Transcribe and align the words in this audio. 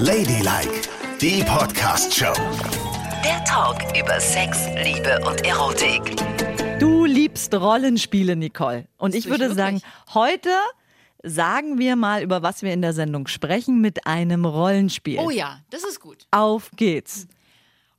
Ladylike, 0.00 0.82
die 1.20 1.42
Podcast-Show. 1.42 2.32
Der 3.24 3.42
Talk 3.44 3.78
über 3.98 4.20
Sex, 4.20 4.68
Liebe 4.84 5.18
und 5.26 5.44
Erotik. 5.44 6.14
Du 6.78 7.04
liebst 7.04 7.52
Rollenspiele, 7.52 8.36
Nicole. 8.36 8.86
Und 8.96 9.16
ich 9.16 9.26
würde 9.26 9.52
sagen, 9.52 9.82
heute 10.14 10.50
sagen 11.24 11.78
wir 11.78 11.96
mal, 11.96 12.22
über 12.22 12.42
was 12.42 12.62
wir 12.62 12.72
in 12.72 12.80
der 12.80 12.92
Sendung 12.92 13.26
sprechen, 13.26 13.80
mit 13.80 14.06
einem 14.06 14.44
Rollenspiel. 14.44 15.18
Oh 15.18 15.30
ja, 15.30 15.62
das 15.70 15.82
ist 15.82 15.98
gut. 15.98 16.28
Auf 16.30 16.70
geht's. 16.76 17.26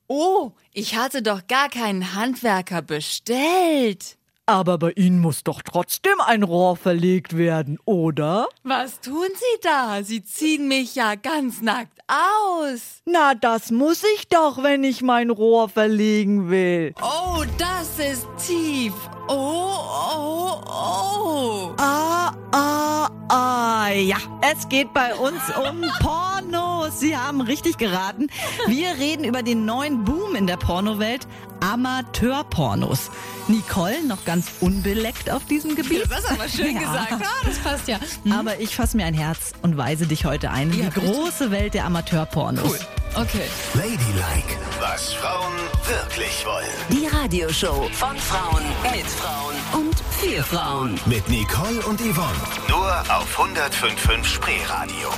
Oh, 0.08 0.54
ich 0.72 0.96
hatte 0.96 1.22
doch 1.22 1.48
gar 1.48 1.68
keinen 1.68 2.16
Handwerker 2.16 2.82
bestellt. 2.82 4.18
Aber 4.50 4.80
bei 4.80 4.94
Ihnen 4.94 5.20
muss 5.20 5.44
doch 5.44 5.62
trotzdem 5.62 6.20
ein 6.26 6.42
Rohr 6.42 6.76
verlegt 6.76 7.38
werden, 7.38 7.78
oder? 7.86 8.48
Was 8.64 9.00
tun 9.00 9.28
Sie 9.36 9.60
da? 9.62 10.02
Sie 10.02 10.24
ziehen 10.24 10.68
mich 10.68 10.96
ja 10.96 11.14
ganz 11.14 11.62
nackt 11.62 12.00
aus. 12.08 13.04
Na, 13.06 13.36
das 13.36 13.70
muss 13.70 14.02
ich 14.16 14.28
doch, 14.28 14.64
wenn 14.64 14.84
ich 14.84 15.04
mein 15.04 15.30
Rohr 15.30 15.70
verlegen 15.70 16.50
will. 16.50 16.96
Oh, 17.00 17.44
das 17.60 18.00
ist 18.00 18.28
tief. 18.44 18.94
Oh, 19.28 19.70
oh, 20.18 20.62
oh. 20.66 21.74
Ah, 21.78 22.32
ah, 22.52 23.08
ah, 23.30 23.90
ja. 23.90 24.18
Es 24.42 24.68
geht 24.68 24.92
bei 24.96 25.14
uns 25.14 25.44
um 25.60 25.82
Pornos. 26.00 27.00
Sie 27.00 27.16
haben 27.16 27.42
richtig 27.42 27.78
geraten. 27.78 28.32
Wir 28.66 28.98
reden 28.98 29.26
über 29.26 29.44
den 29.44 29.66
neuen 29.66 30.04
Boom 30.06 30.34
in 30.34 30.48
der 30.48 30.58
Pornowelt. 30.58 31.28
Amateurpornos. 31.60 33.12
Nicole 33.50 34.04
noch 34.08 34.24
ganz 34.26 34.46
unbeleckt 34.62 35.30
auf 35.30 35.44
diesem 35.46 35.76
Gebiet. 35.76 36.04
Das 36.10 36.20
ist 36.20 36.32
aber 36.32 36.48
schön 36.48 36.74
Ja. 36.76 36.80
gesagt. 36.80 37.14
Ah, 37.14 37.46
das 37.46 37.58
passt 37.60 37.88
ja. 37.88 37.98
Aber 38.32 38.60
ich 38.60 38.76
fasse 38.76 38.96
mir 38.96 39.06
ein 39.06 39.14
Herz 39.14 39.52
und 39.62 39.76
weise 39.78 40.06
dich 40.08 40.26
heute 40.26 40.52
ein 40.52 40.72
in 40.72 40.80
Ja, 40.80 40.90
die 40.90 41.00
bitte. 41.00 41.12
große 41.14 41.52
Welt 41.52 41.74
der 41.74 41.86
Amateurpornos. 41.86 42.64
Cool. 42.64 42.80
Okay. 43.16 43.42
Ladylike, 43.74 44.58
was 44.80 45.14
Frauen 45.14 45.52
wirklich 45.88 46.46
wollen. 46.46 46.68
Die 46.92 47.08
Radioshow 47.08 47.90
von 47.94 48.16
Frauen, 48.18 48.64
mit 48.84 49.08
Frauen 49.08 49.56
und 49.82 49.96
für 50.20 50.44
Frauen. 50.44 51.00
Mit 51.08 51.28
Nicole 51.28 51.82
und 51.88 52.00
Yvonne. 52.00 52.38
Nur 52.70 52.88
auf 53.12 53.40
105.5 53.40 54.24
Spreeradio. 54.24 55.10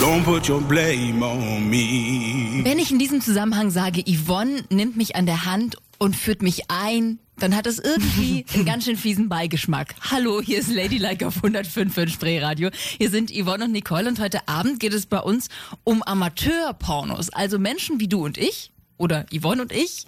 Don't 0.00 0.22
put 0.24 0.48
your 0.48 0.60
blame 0.60 1.24
on 1.24 1.68
me. 1.70 2.60
Wenn 2.64 2.78
ich 2.78 2.90
in 2.90 2.98
diesem 2.98 3.20
Zusammenhang 3.20 3.70
sage, 3.70 4.02
Yvonne 4.06 4.64
nimmt 4.70 4.96
mich 4.96 5.14
an 5.16 5.26
der 5.26 5.44
Hand 5.44 5.76
und 5.98 6.14
führt 6.16 6.42
mich 6.42 6.64
ein, 6.70 7.18
dann 7.38 7.54
hat 7.54 7.66
es 7.66 7.78
irgendwie 7.78 8.44
einen 8.54 8.64
ganz 8.64 8.84
schön 8.84 8.96
fiesen 8.96 9.28
Beigeschmack. 9.28 9.94
Hallo, 10.10 10.40
hier 10.40 10.58
ist 10.58 10.72
Ladylike 10.72 11.26
auf 11.26 11.36
105 11.36 12.12
Spreeradio. 12.12 12.70
Hier 12.98 13.10
sind 13.10 13.30
Yvonne 13.30 13.64
und 13.64 13.72
Nicole 13.72 14.08
und 14.08 14.20
heute 14.20 14.46
Abend 14.48 14.80
geht 14.80 14.92
es 14.92 15.06
bei 15.06 15.20
uns 15.20 15.48
um 15.84 16.02
Amateurpornos. 16.02 17.30
Also 17.30 17.58
Menschen 17.58 18.00
wie 18.00 18.08
du 18.08 18.24
und 18.24 18.38
ich 18.38 18.72
oder 18.96 19.26
Yvonne 19.32 19.62
und 19.62 19.72
ich, 19.72 20.06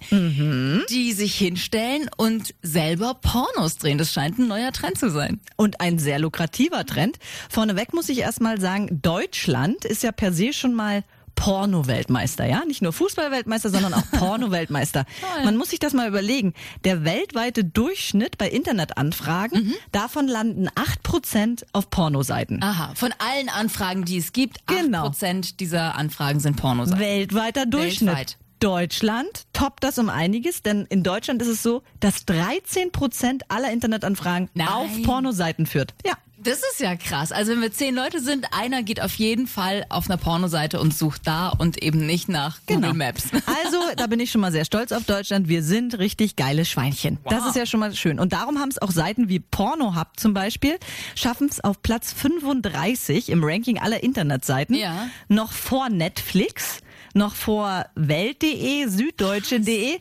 die 0.89 1.13
sich 1.13 1.35
hinstellen 1.35 2.09
und 2.17 2.53
selber 2.61 3.13
Pornos 3.13 3.77
drehen. 3.77 3.97
Das 3.97 4.11
scheint 4.11 4.37
ein 4.37 4.47
neuer 4.47 4.73
Trend 4.73 4.97
zu 4.97 5.09
sein. 5.09 5.39
Und 5.55 5.79
ein 5.79 5.97
sehr 5.97 6.19
lukrativer 6.19 6.85
Trend. 6.85 7.17
Vorneweg 7.49 7.93
muss 7.93 8.09
ich 8.09 8.19
erstmal 8.19 8.59
sagen, 8.59 9.01
Deutschland 9.01 9.85
ist 9.85 10.03
ja 10.03 10.11
per 10.11 10.33
se 10.33 10.51
schon 10.51 10.73
mal 10.73 11.05
Porno-Weltmeister, 11.41 12.45
ja? 12.45 12.63
Nicht 12.65 12.83
nur 12.83 12.93
Fußball-Weltmeister, 12.93 13.71
sondern 13.71 13.95
auch 13.95 14.03
Porno-Weltmeister. 14.11 15.05
Man 15.43 15.57
muss 15.57 15.71
sich 15.71 15.79
das 15.79 15.93
mal 15.93 16.07
überlegen. 16.07 16.53
Der 16.83 17.03
weltweite 17.03 17.63
Durchschnitt 17.63 18.37
bei 18.37 18.47
Internetanfragen, 18.47 19.65
Mhm. 19.67 19.73
davon 19.91 20.27
landen 20.27 20.67
8% 20.75 21.65
auf 21.73 21.89
Pornoseiten. 21.89 22.61
Aha, 22.61 22.93
von 22.95 23.11
allen 23.17 23.49
Anfragen, 23.49 24.05
die 24.05 24.17
es 24.17 24.33
gibt, 24.33 24.65
Genau. 24.67 25.07
8% 25.07 25.59
dieser 25.59 25.95
Anfragen 25.95 26.39
sind 26.39 26.57
Pornos. 26.57 26.97
Weltweiter 26.99 27.65
Durchschnitt. 27.65 28.09
Weltweit. 28.09 28.37
Deutschland 28.59 29.45
toppt 29.53 29.83
das 29.83 29.97
um 29.97 30.09
einiges, 30.09 30.61
denn 30.61 30.85
in 30.85 31.01
Deutschland 31.01 31.41
ist 31.41 31.47
es 31.47 31.63
so, 31.63 31.81
dass 31.99 32.27
13% 32.27 33.41
aller 33.49 33.71
Internetanfragen 33.71 34.49
Nein. 34.53 34.67
auf 34.67 34.89
Pornoseiten 35.03 35.65
führt. 35.65 35.95
Ja. 36.05 36.13
Das 36.43 36.59
ist 36.59 36.79
ja 36.79 36.95
krass. 36.95 37.31
Also 37.31 37.51
wenn 37.51 37.61
wir 37.61 37.71
zehn 37.71 37.93
Leute 37.93 38.19
sind, 38.19 38.47
einer 38.51 38.81
geht 38.81 39.01
auf 39.01 39.13
jeden 39.15 39.45
Fall 39.45 39.85
auf 39.89 40.09
einer 40.09 40.17
Pornoseite 40.17 40.79
und 40.79 40.91
sucht 40.91 41.27
da 41.27 41.49
und 41.49 41.83
eben 41.83 42.05
nicht 42.05 42.29
nach 42.29 42.59
Google 42.65 42.93
Maps. 42.93 43.25
Also, 43.63 43.77
da 43.95 44.07
bin 44.07 44.19
ich 44.19 44.31
schon 44.31 44.41
mal 44.41 44.51
sehr 44.51 44.65
stolz 44.65 44.91
auf 44.91 45.03
Deutschland. 45.03 45.47
Wir 45.47 45.61
sind 45.61 45.97
richtig 45.99 46.35
geile 46.35 46.65
Schweinchen. 46.65 47.17
Das 47.29 47.45
ist 47.45 47.55
ja 47.55 47.65
schon 47.65 47.79
mal 47.79 47.93
schön. 47.95 48.19
Und 48.19 48.33
darum 48.33 48.59
haben 48.59 48.69
es 48.69 48.81
auch 48.81 48.91
Seiten 48.91 49.29
wie 49.29 49.39
Pornohub 49.39 50.07
zum 50.17 50.33
Beispiel, 50.33 50.77
schaffen 51.15 51.47
es 51.49 51.63
auf 51.63 51.81
Platz 51.81 52.13
35 52.13 53.29
im 53.29 53.43
Ranking 53.43 53.77
aller 53.79 54.03
Internetseiten. 54.03 54.75
Ja. 54.75 55.09
Noch 55.27 55.51
vor 55.51 55.89
Netflix, 55.89 56.79
noch 57.13 57.35
vor 57.35 57.85
Welt.de, 57.95 58.87
Süddeutsche.de. 58.87 59.99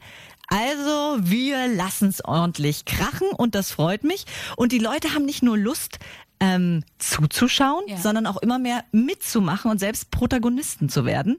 Also, 0.52 1.16
wir 1.20 1.68
lassen 1.68 2.08
es 2.08 2.24
ordentlich 2.24 2.84
krachen 2.84 3.28
und 3.36 3.54
das 3.54 3.70
freut 3.70 4.02
mich. 4.02 4.24
Und 4.56 4.72
die 4.72 4.80
Leute 4.80 5.14
haben 5.14 5.24
nicht 5.24 5.44
nur 5.44 5.56
Lust, 5.56 6.00
ähm, 6.40 6.82
zuzuschauen, 6.98 7.84
Ja. 7.86 7.98
sondern 7.98 8.26
auch 8.26 8.38
immer 8.38 8.58
mehr 8.58 8.84
mitzumachen 8.92 9.70
und 9.70 9.78
selbst 9.78 10.10
Protagonisten 10.10 10.88
zu 10.88 11.04
werden. 11.04 11.36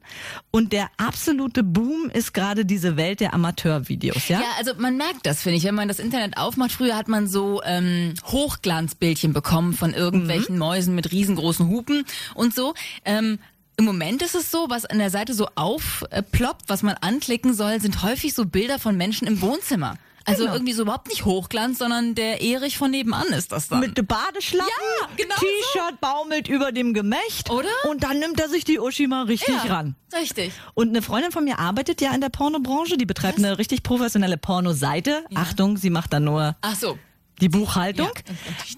Und 0.52 0.72
der 0.72 0.88
absolute 0.96 1.62
Boom 1.64 2.08
ist 2.12 2.32
gerade 2.34 2.64
diese 2.64 2.96
Welt 2.96 3.18
der 3.20 3.34
Amateurvideos, 3.34 4.28
ja? 4.28 4.40
Ja, 4.40 4.46
also 4.58 4.72
man 4.78 4.96
merkt 4.96 5.26
das, 5.26 5.42
finde 5.42 5.58
ich. 5.58 5.64
Wenn 5.64 5.74
man 5.74 5.88
das 5.88 5.98
Internet 5.98 6.36
aufmacht, 6.36 6.72
früher 6.72 6.96
hat 6.96 7.08
man 7.08 7.26
so 7.26 7.60
ähm, 7.64 8.14
Hochglanzbildchen 8.26 9.32
bekommen 9.32 9.72
von 9.72 9.92
irgendwelchen 9.92 10.56
Mäusen 10.58 10.94
mit 10.94 11.10
riesengroßen 11.12 11.68
Hupen 11.68 12.04
und 12.34 12.54
so. 12.54 12.74
Ähm, 13.04 13.38
im 13.78 13.84
Moment 13.86 14.22
ist 14.22 14.34
es 14.34 14.50
so, 14.50 14.66
was 14.68 14.84
an 14.84 14.98
der 14.98 15.10
Seite 15.10 15.34
so 15.34 15.48
aufploppt, 15.54 16.68
was 16.68 16.82
man 16.82 16.94
anklicken 17.00 17.54
soll, 17.54 17.80
sind 17.80 18.02
häufig 18.02 18.34
so 18.34 18.44
Bilder 18.46 18.78
von 18.78 18.96
Menschen 18.96 19.26
im 19.26 19.40
Wohnzimmer. 19.40 19.96
Also 20.24 20.42
Genau. 20.44 20.54
irgendwie 20.54 20.72
so 20.72 20.82
überhaupt 20.82 21.08
nicht 21.08 21.24
Hochglanz, 21.24 21.78
sondern 21.78 22.14
der 22.14 22.40
Erich 22.42 22.78
von 22.78 22.90
nebenan 22.90 23.26
ist 23.28 23.52
das 23.52 23.68
dann. 23.68 23.80
Mit 23.80 23.94
Badeschlappen, 24.06 24.70
Ja, 25.00 25.08
genau 25.16 25.34
T-Shirt 25.36 26.00
baumelt 26.00 26.48
über 26.48 26.72
dem 26.72 26.94
Gemächt. 26.94 27.50
Oder? 27.50 27.68
Und 27.88 28.02
dann 28.04 28.18
nimmt 28.18 28.40
er 28.40 28.48
sich 28.48 28.64
die 28.64 28.78
Uschi 28.78 29.06
mal 29.06 29.24
richtig 29.24 29.54
ja, 29.64 29.72
ran. 29.74 29.96
Richtig. 30.14 30.52
Und 30.74 30.88
eine 30.90 31.02
Freundin 31.02 31.32
von 31.32 31.44
mir 31.44 31.58
arbeitet 31.58 32.00
ja 32.00 32.14
in 32.14 32.20
der 32.20 32.28
Pornobranche, 32.28 32.96
die 32.96 33.06
betreibt 33.06 33.38
eine 33.38 33.58
richtig 33.58 33.82
professionelle 33.82 34.36
Pornoseite. 34.36 35.24
Achtung, 35.34 35.76
sie 35.76 35.90
macht 35.90 36.12
dann 36.12 36.24
nur 36.24 36.56
Ach 36.60 36.74
so. 36.76 36.98
die 37.40 37.48
Buchhaltung. 37.48 38.10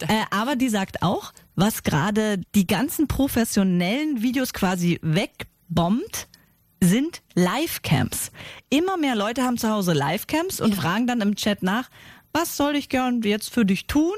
Ja, 0.00 0.08
äh, 0.08 0.24
aber 0.30 0.56
die 0.56 0.68
sagt 0.68 1.02
auch, 1.02 1.32
was 1.56 1.82
gerade 1.82 2.40
die 2.54 2.66
ganzen 2.66 3.06
professionellen 3.08 4.22
Videos 4.22 4.52
quasi 4.52 4.98
wegbombt, 5.02 6.28
sind 6.84 7.22
Livecams. 7.34 8.30
Immer 8.70 8.96
mehr 8.96 9.14
Leute 9.14 9.42
haben 9.42 9.58
zu 9.58 9.70
Hause 9.70 9.92
Livecams 9.92 10.60
und 10.60 10.74
fragen 10.74 11.06
dann 11.06 11.20
im 11.20 11.36
Chat 11.36 11.62
nach, 11.62 11.88
was 12.32 12.56
soll 12.56 12.76
ich 12.76 12.88
gern 12.88 13.22
jetzt 13.22 13.50
für 13.50 13.64
dich 13.64 13.86
tun? 13.86 14.14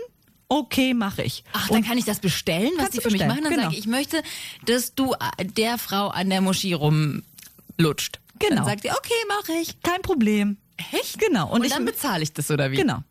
Okay, 0.49 0.95
mache 0.95 1.23
ich. 1.23 1.45
Ach, 1.53 1.69
dann 1.69 1.85
kann 1.85 1.99
ich 1.99 2.05
das 2.05 2.21
bestellen, 2.21 2.71
was 2.77 2.91
die 2.91 2.99
du 2.99 3.03
für 3.03 3.11
mich 3.11 3.27
machen. 3.27 3.43
Dann 3.43 3.51
genau. 3.53 3.63
sage 3.65 3.75
ich, 3.75 3.81
ich 3.81 3.87
möchte, 3.87 4.23
dass 4.65 4.95
du 4.95 5.13
äh, 5.15 5.45
der 5.45 5.77
Frau 5.77 6.09
an 6.09 6.31
der 6.31 6.41
Moschee 6.41 6.75
rumlutscht. 6.75 8.21
Genau. 8.39 8.57
Dann 8.57 8.65
sagt 8.65 8.83
sie, 8.83 8.91
okay, 8.91 9.15
mache 9.29 9.53
ich. 9.61 9.81
Kein 9.83 10.03
Problem. 10.03 10.57
Echt? 10.93 11.19
Genau. 11.19 11.49
Und, 11.49 11.61
Und 11.61 11.67
ich- 11.67 11.73
dann 11.73 11.85
bezahle 11.85 12.23
ich 12.23 12.33
das, 12.33 12.51
oder 12.51 12.71
wie? 12.71 12.77
Genau. 12.77 13.03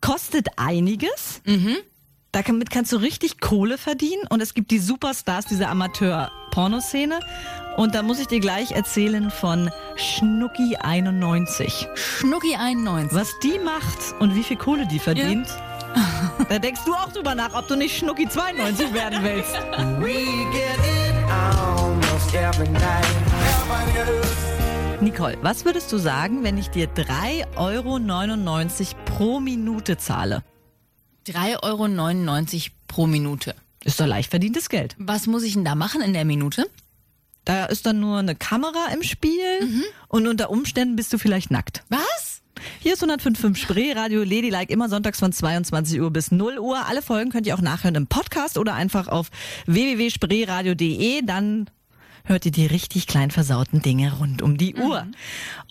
Kostet 0.00 0.48
einiges. 0.58 1.40
Mhm. 1.44 1.76
Damit 2.32 2.70
kannst 2.70 2.92
du 2.92 2.98
richtig 2.98 3.40
Kohle 3.40 3.78
verdienen. 3.78 4.26
Und 4.28 4.42
es 4.42 4.52
gibt 4.52 4.70
die 4.70 4.78
Superstars 4.78 5.46
dieser 5.46 5.70
Amateur-Pornoszene. 5.70 7.20
Und 7.76 7.94
da 7.94 8.02
muss 8.02 8.18
ich 8.18 8.26
dir 8.26 8.40
gleich 8.40 8.72
erzählen 8.72 9.30
von 9.30 9.70
Schnucki 9.96 10.76
91. 10.76 11.88
Schnucki 11.94 12.56
91. 12.56 13.14
Was 13.14 13.38
die 13.40 13.58
macht 13.58 14.14
und 14.18 14.34
wie 14.34 14.42
viel 14.42 14.56
Kohle 14.56 14.86
die 14.86 14.98
verdient. 14.98 15.48
Da 16.50 16.58
denkst 16.58 16.82
du 16.84 16.92
auch 16.92 17.10
drüber 17.10 17.34
nach, 17.34 17.54
ob 17.54 17.68
du 17.68 17.74
nicht 17.74 17.96
Schnucki 17.96 18.28
92 18.28 18.92
werden 18.92 19.18
willst. 19.22 19.54
Nicole, 25.00 25.38
was 25.40 25.64
würdest 25.64 25.90
du 25.90 25.96
sagen, 25.96 26.44
wenn 26.44 26.58
ich 26.58 26.68
dir 26.68 26.88
3,99 26.88 27.56
Euro 27.56 27.98
pro 29.06 29.40
Minute 29.40 29.96
zahle? 29.96 30.42
3,99 31.26 31.62
Euro 31.62 31.88
pro 32.88 33.06
Minute. 33.06 33.54
Ist 33.84 33.98
doch 33.98 34.06
leicht 34.06 34.30
verdientes 34.30 34.68
Geld. 34.68 34.96
Was 34.98 35.26
muss 35.26 35.44
ich 35.44 35.54
denn 35.54 35.64
da 35.64 35.74
machen 35.74 36.02
in 36.02 36.12
der 36.12 36.26
Minute? 36.26 36.66
Da 37.46 37.64
ist 37.64 37.86
dann 37.86 38.00
nur 38.00 38.18
eine 38.18 38.34
Kamera 38.34 38.88
im 38.92 39.02
Spiel 39.02 39.40
Mhm. 39.62 39.82
und 40.08 40.26
unter 40.26 40.50
Umständen 40.50 40.96
bist 40.96 41.12
du 41.12 41.18
vielleicht 41.18 41.50
nackt. 41.50 41.82
Was? 41.88 42.42
Hier 42.80 42.94
ist 42.94 43.02
105.5 43.04 43.56
Spree, 43.56 43.92
Radio 43.92 44.20
Ladylike, 44.24 44.72
immer 44.72 44.88
sonntags 44.88 45.20
von 45.20 45.30
22 45.32 46.00
Uhr 46.00 46.10
bis 46.10 46.32
0 46.32 46.58
Uhr. 46.58 46.86
Alle 46.86 47.02
Folgen 47.02 47.30
könnt 47.30 47.46
ihr 47.46 47.54
auch 47.54 47.60
nachhören 47.60 47.94
im 47.94 48.06
Podcast 48.06 48.58
oder 48.58 48.74
einfach 48.74 49.08
auf 49.08 49.30
www.spreeradio.de. 49.66 51.22
Dann 51.24 51.70
hört 52.24 52.44
ihr 52.46 52.52
die 52.52 52.66
richtig 52.66 53.06
klein 53.06 53.30
versauten 53.30 53.82
Dinge 53.82 54.12
rund 54.18 54.42
um 54.42 54.56
die 54.56 54.74
Uhr. 54.74 55.06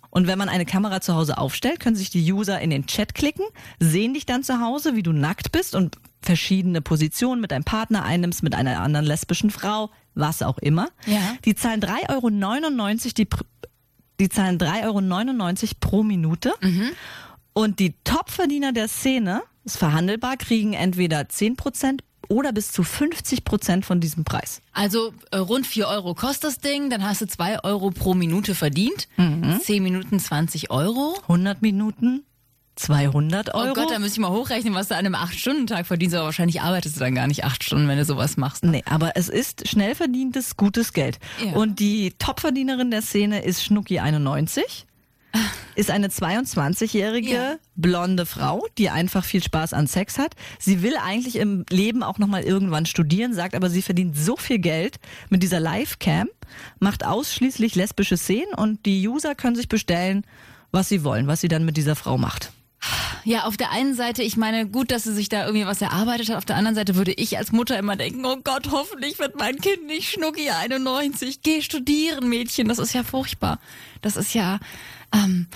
Und 0.09 0.27
wenn 0.27 0.37
man 0.37 0.47
eine 0.47 0.65
Kamera 0.65 1.01
zu 1.01 1.13
Hause 1.13 1.37
aufstellt, 1.37 1.79
können 1.81 1.95
sich 1.97 2.09
die 2.09 2.31
User 2.31 2.61
in 2.61 2.69
den 2.69 2.85
Chat 2.85 3.15
klicken, 3.15 3.45
sehen 3.79 4.13
dich 4.13 4.25
dann 4.25 4.43
zu 4.43 4.61
Hause, 4.61 4.95
wie 4.95 5.03
du 5.03 5.11
nackt 5.11 5.51
bist 5.51 5.75
und 5.75 5.97
verschiedene 6.25 6.81
Positionen 6.81 7.41
mit 7.41 7.51
deinem 7.51 7.63
Partner 7.63 8.03
einnimmst, 8.03 8.43
mit 8.43 8.55
einer 8.55 8.81
anderen 8.81 9.05
lesbischen 9.05 9.51
Frau, 9.51 9.91
was 10.13 10.41
auch 10.41 10.57
immer. 10.57 10.89
Ja. 11.05 11.37
Die 11.45 11.55
zahlen 11.55 11.81
3,99 11.81 12.09
Euro 12.09 12.29
die, 13.17 13.27
die 14.19 14.29
zahlen 14.29 14.57
3,99 14.57 15.63
Euro 15.63 15.69
pro 15.79 16.03
Minute. 16.03 16.53
Und 17.53 17.79
die 17.79 17.93
Topverdiener 18.03 18.73
der 18.73 18.87
Szene, 18.87 19.43
ist 19.65 19.77
verhandelbar, 19.77 20.37
kriegen 20.37 20.73
entweder 20.73 21.21
10% 21.21 22.01
oder 22.29 22.53
bis 22.53 22.71
zu 22.71 22.81
50% 22.81 23.83
von 23.83 23.99
diesem 23.99 24.23
Preis. 24.23 24.61
Also 24.73 25.13
äh, 25.31 25.37
rund 25.37 25.67
4 25.67 25.87
Euro 25.87 26.15
kostet 26.15 26.45
das 26.45 26.59
Ding, 26.59 26.89
dann 26.89 27.03
hast 27.03 27.21
du 27.21 27.27
2 27.27 27.63
Euro 27.63 27.91
pro 27.91 28.13
Minute 28.13 28.55
verdient. 28.55 29.07
Mhm. 29.17 29.59
10 29.61 29.83
Minuten 29.83 30.19
20 30.19 30.71
Euro. 30.71 31.17
100 31.23 31.61
Minuten, 31.61 32.25
200 32.75 33.53
Euro. 33.53 33.71
Oh 33.71 33.73
Gott, 33.73 33.91
da 33.91 33.99
müsste 33.99 34.15
ich 34.15 34.19
mal 34.19 34.31
hochrechnen, 34.31 34.73
was 34.73 34.89
du 34.89 34.95
an 34.95 35.05
einem 35.05 35.15
8-Stunden-Tag 35.15 35.85
verdienst, 35.85 36.15
aber 36.15 36.25
wahrscheinlich 36.25 36.61
arbeitest 36.61 36.95
du 36.95 36.99
dann 36.99 37.15
gar 37.15 37.27
nicht 37.27 37.43
8 37.43 37.63
Stunden, 37.63 37.87
wenn 37.87 37.97
du 37.97 38.05
sowas 38.05 38.37
machst. 38.37 38.63
Nee, 38.63 38.83
aber 38.89 39.15
es 39.15 39.29
ist 39.29 39.67
schnell 39.67 39.95
verdientes, 39.95 40.57
gutes 40.57 40.93
Geld. 40.93 41.19
Ja. 41.43 41.53
Und 41.53 41.79
die 41.79 42.13
Topverdienerin 42.17 42.91
der 42.91 43.01
Szene 43.01 43.43
ist 43.43 43.63
Schnucki 43.63 43.99
91. 43.99 44.85
Ist 45.75 45.91
eine 45.91 46.07
22-jährige 46.07 47.29
Ja. 47.29 47.55
blonde 47.75 48.25
Frau, 48.25 48.65
die 48.77 48.89
einfach 48.89 49.25
viel 49.25 49.43
Spaß 49.43 49.73
an 49.73 49.87
Sex 49.87 50.17
hat. 50.17 50.33
Sie 50.59 50.81
will 50.81 50.95
eigentlich 50.95 51.35
im 51.35 51.65
Leben 51.69 52.03
auch 52.03 52.19
nochmal 52.19 52.43
irgendwann 52.43 52.85
studieren, 52.85 53.33
sagt 53.33 53.53
aber, 53.53 53.69
sie 53.69 53.81
verdient 53.81 54.17
so 54.17 54.37
viel 54.37 54.59
Geld 54.59 54.97
mit 55.29 55.43
dieser 55.43 55.59
Livecam, 55.59 56.29
macht 56.79 57.05
ausschließlich 57.05 57.75
lesbische 57.75 58.15
Szenen 58.15 58.53
und 58.55 58.85
die 58.85 59.05
User 59.05 59.35
können 59.35 59.57
sich 59.57 59.67
bestellen, 59.67 60.25
was 60.71 60.87
sie 60.87 61.03
wollen, 61.03 61.27
was 61.27 61.41
sie 61.41 61.49
dann 61.49 61.65
mit 61.65 61.75
dieser 61.75 61.97
Frau 61.97 62.17
macht. 62.17 62.53
Ja, 63.25 63.45
auf 63.45 63.57
der 63.57 63.71
einen 63.71 63.95
Seite, 63.95 64.21
ich 64.21 64.37
meine, 64.37 64.67
gut, 64.67 64.91
dass 64.91 65.03
sie 65.03 65.13
sich 65.13 65.29
da 65.29 65.47
irgendwie 65.47 65.65
was 65.65 65.81
erarbeitet 65.81 66.29
hat. 66.29 66.37
Auf 66.37 66.45
der 66.45 66.57
anderen 66.57 66.75
Seite 66.75 66.95
würde 66.95 67.11
ich 67.11 67.39
als 67.39 67.51
Mutter 67.51 67.77
immer 67.77 67.95
denken, 67.95 68.23
oh 68.23 68.37
Gott, 68.43 68.69
hoffentlich 68.71 69.17
wird 69.17 69.35
mein 69.35 69.57
Kind 69.57 69.87
nicht 69.87 70.11
Schnucki 70.11 70.51
91. 70.51 71.41
Geh 71.41 71.63
studieren, 71.63 72.29
Mädchen. 72.29 72.67
Das 72.67 72.77
ist 72.77 72.93
ja 72.93 73.03
furchtbar. 73.03 73.59
Das 74.03 74.15
ist 74.15 74.35
ja, 74.35 74.59
ähm, 75.11 75.47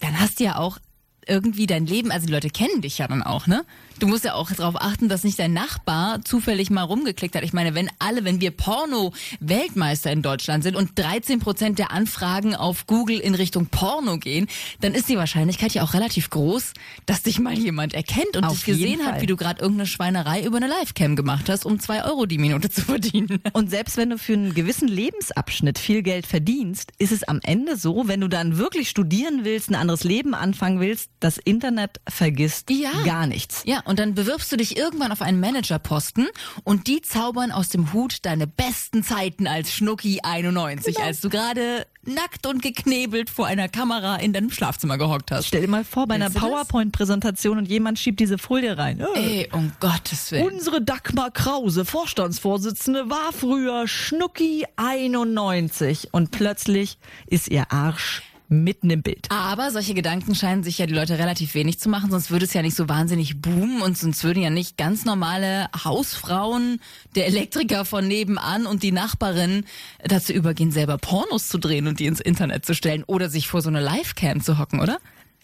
dann 0.00 0.18
hast 0.18 0.40
du 0.40 0.44
ja 0.44 0.56
auch 0.56 0.78
irgendwie 1.26 1.66
dein 1.66 1.86
Leben, 1.86 2.10
also 2.10 2.26
die 2.26 2.32
Leute 2.32 2.48
kennen 2.48 2.80
dich 2.80 2.96
ja 2.96 3.06
dann 3.06 3.22
auch, 3.22 3.46
ne? 3.46 3.64
Du 4.00 4.06
musst 4.08 4.24
ja 4.24 4.32
auch 4.32 4.50
darauf 4.50 4.76
achten, 4.80 5.10
dass 5.10 5.24
nicht 5.24 5.38
dein 5.38 5.52
Nachbar 5.52 6.24
zufällig 6.24 6.70
mal 6.70 6.84
rumgeklickt 6.84 7.36
hat. 7.36 7.42
Ich 7.42 7.52
meine, 7.52 7.74
wenn 7.74 7.90
alle, 7.98 8.24
wenn 8.24 8.40
wir 8.40 8.50
Porno-Weltmeister 8.50 10.10
in 10.10 10.22
Deutschland 10.22 10.64
sind 10.64 10.74
und 10.74 10.98
13 10.98 11.38
Prozent 11.38 11.78
der 11.78 11.90
Anfragen 11.92 12.54
auf 12.54 12.86
Google 12.86 13.18
in 13.18 13.34
Richtung 13.34 13.66
Porno 13.66 14.16
gehen, 14.16 14.48
dann 14.80 14.94
ist 14.94 15.10
die 15.10 15.18
Wahrscheinlichkeit 15.18 15.74
ja 15.74 15.82
auch 15.82 15.92
relativ 15.92 16.30
groß, 16.30 16.72
dass 17.04 17.22
dich 17.22 17.38
mal 17.40 17.52
jemand 17.52 17.92
erkennt 17.92 18.38
und 18.38 18.44
Auf 18.44 18.54
dich 18.54 18.64
gesehen 18.64 19.04
hat, 19.04 19.20
wie 19.20 19.26
du 19.26 19.36
gerade 19.36 19.60
irgendeine 19.60 19.86
Schweinerei 19.86 20.42
über 20.44 20.56
eine 20.56 20.68
Livecam 20.68 21.14
gemacht 21.14 21.50
hast, 21.50 21.66
um 21.66 21.78
zwei 21.78 22.02
Euro 22.02 22.24
die 22.24 22.38
Minute 22.38 22.70
zu 22.70 22.80
verdienen. 22.80 23.42
Und 23.52 23.68
selbst 23.70 23.98
wenn 23.98 24.08
du 24.10 24.16
für 24.16 24.32
einen 24.32 24.54
gewissen 24.54 24.88
Lebensabschnitt 24.88 25.78
viel 25.78 26.02
Geld 26.02 26.26
verdienst, 26.26 26.92
ist 26.98 27.12
es 27.12 27.22
am 27.24 27.40
Ende 27.42 27.76
so, 27.76 28.08
wenn 28.08 28.22
du 28.22 28.28
dann 28.28 28.56
wirklich 28.56 28.88
studieren 28.88 29.40
willst, 29.44 29.68
ein 29.68 29.74
anderes 29.74 30.04
Leben 30.04 30.34
anfangen 30.34 30.80
willst, 30.80 31.10
das 31.20 31.36
Internet 31.36 32.00
vergisst 32.08 32.70
Ja. 32.70 32.92
gar 33.04 33.26
nichts. 33.26 33.62
Ja, 33.66 33.82
und 33.90 33.98
dann 33.98 34.14
bewirbst 34.14 34.52
du 34.52 34.56
dich 34.56 34.76
irgendwann 34.76 35.10
auf 35.10 35.20
einen 35.20 35.40
Managerposten 35.40 36.28
und 36.62 36.86
die 36.86 37.02
zaubern 37.02 37.50
aus 37.50 37.70
dem 37.70 37.92
Hut 37.92 38.18
deine 38.24 38.46
besten 38.46 39.02
Zeiten 39.02 39.48
als 39.48 39.72
Schnucki 39.72 40.20
91, 40.22 40.94
Genau. 40.94 41.06
als 41.08 41.20
du 41.20 41.28
gerade 41.28 41.86
nackt 42.04 42.46
und 42.46 42.62
geknebelt 42.62 43.30
vor 43.30 43.46
einer 43.48 43.68
Kamera 43.68 44.14
in 44.16 44.32
deinem 44.32 44.52
Schlafzimmer 44.52 44.96
gehockt 44.96 45.32
hast. 45.32 45.48
Stell 45.48 45.62
dir 45.62 45.68
mal 45.68 45.82
vor, 45.84 46.06
bei 46.06 46.14
einer 46.14 46.26
Willst 46.26 46.36
das? 46.36 46.42
PowerPoint-Präsentation 46.44 47.58
und 47.58 47.66
jemand 47.68 47.98
schiebt 47.98 48.20
diese 48.20 48.38
Folie 48.38 48.78
rein. 48.78 49.00
Äh. 49.00 49.06
Ey, 49.40 49.48
um 49.52 49.72
Gottes 49.80 50.30
Willen. 50.30 50.46
Unsere 50.46 50.80
Dagmar 50.80 51.32
Krause, 51.32 51.84
Vorstandsvorsitzende, 51.84 53.10
war 53.10 53.32
früher 53.32 53.88
Schnucki 53.88 54.66
91 54.76 56.10
und 56.12 56.30
plötzlich 56.30 56.96
ist 57.26 57.48
ihr 57.48 57.72
Arsch 57.72 58.22
mitten 58.50 58.90
im 58.90 59.02
Bild. 59.02 59.28
Aber 59.30 59.70
solche 59.70 59.94
Gedanken 59.94 60.34
scheinen 60.34 60.62
sich 60.62 60.78
ja 60.78 60.86
die 60.86 60.94
Leute 60.94 61.18
relativ 61.18 61.54
wenig 61.54 61.78
zu 61.78 61.88
machen, 61.88 62.10
sonst 62.10 62.30
würde 62.30 62.44
es 62.44 62.52
ja 62.52 62.62
nicht 62.62 62.76
so 62.76 62.88
wahnsinnig 62.88 63.40
boomen 63.40 63.80
und 63.80 63.96
sonst 63.96 64.24
würden 64.24 64.42
ja 64.42 64.50
nicht 64.50 64.76
ganz 64.76 65.04
normale 65.04 65.68
Hausfrauen, 65.84 66.80
der 67.14 67.26
Elektriker 67.26 67.84
von 67.84 68.06
nebenan 68.06 68.66
und 68.66 68.82
die 68.82 68.92
Nachbarin 68.92 69.64
dazu 70.02 70.32
übergehen, 70.32 70.72
selber 70.72 70.98
Pornos 70.98 71.48
zu 71.48 71.58
drehen 71.58 71.86
und 71.86 72.00
die 72.00 72.06
ins 72.06 72.20
Internet 72.20 72.66
zu 72.66 72.74
stellen 72.74 73.04
oder 73.04 73.30
sich 73.30 73.48
vor 73.48 73.62
so 73.62 73.68
eine 73.68 73.80
Livecam 73.80 74.40
zu 74.40 74.58
hocken, 74.58 74.80
oder? 74.80 74.98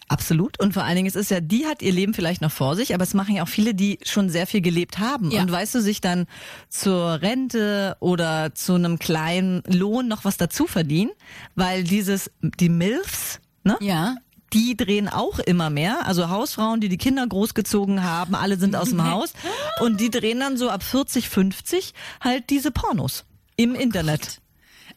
Absolut. 0.09 0.59
Und 0.59 0.73
vor 0.73 0.83
allen 0.83 0.95
Dingen, 0.95 1.07
es 1.07 1.15
ist 1.15 1.31
ja, 1.31 1.41
die 1.41 1.65
hat 1.65 1.81
ihr 1.81 1.91
Leben 1.91 2.13
vielleicht 2.13 2.41
noch 2.41 2.51
vor 2.51 2.75
sich, 2.75 2.93
aber 2.93 3.03
es 3.03 3.13
machen 3.13 3.35
ja 3.35 3.43
auch 3.43 3.47
viele, 3.47 3.73
die 3.73 3.99
schon 4.03 4.29
sehr 4.29 4.47
viel 4.47 4.61
gelebt 4.61 4.99
haben. 4.99 5.31
Ja. 5.31 5.41
Und 5.41 5.51
weißt 5.51 5.75
du, 5.75 5.81
sich 5.81 5.99
dann 5.99 6.27
zur 6.69 7.21
Rente 7.21 7.97
oder 7.99 8.55
zu 8.55 8.75
einem 8.75 8.99
kleinen 8.99 9.63
Lohn 9.67 10.07
noch 10.07 10.23
was 10.23 10.37
dazu 10.37 10.65
verdienen, 10.65 11.11
weil 11.55 11.83
dieses, 11.83 12.31
die 12.41 12.69
MILFs, 12.69 13.39
ne? 13.63 13.77
Ja. 13.81 14.15
Die 14.53 14.77
drehen 14.77 15.09
auch 15.09 15.39
immer 15.39 15.69
mehr, 15.69 16.07
also 16.07 16.29
Hausfrauen, 16.29 16.79
die 16.79 16.87
die 16.87 16.97
Kinder 16.97 17.27
großgezogen 17.27 18.01
haben, 18.05 18.33
alle 18.33 18.57
sind 18.57 18.77
aus 18.77 18.89
dem 18.89 19.03
Haus 19.11 19.33
und 19.81 19.99
die 19.99 20.09
drehen 20.09 20.39
dann 20.39 20.55
so 20.55 20.69
ab 20.69 20.83
40, 20.83 21.27
50 21.27 21.93
halt 22.21 22.49
diese 22.49 22.71
Pornos 22.71 23.25
im 23.57 23.75
Internet. 23.75 24.39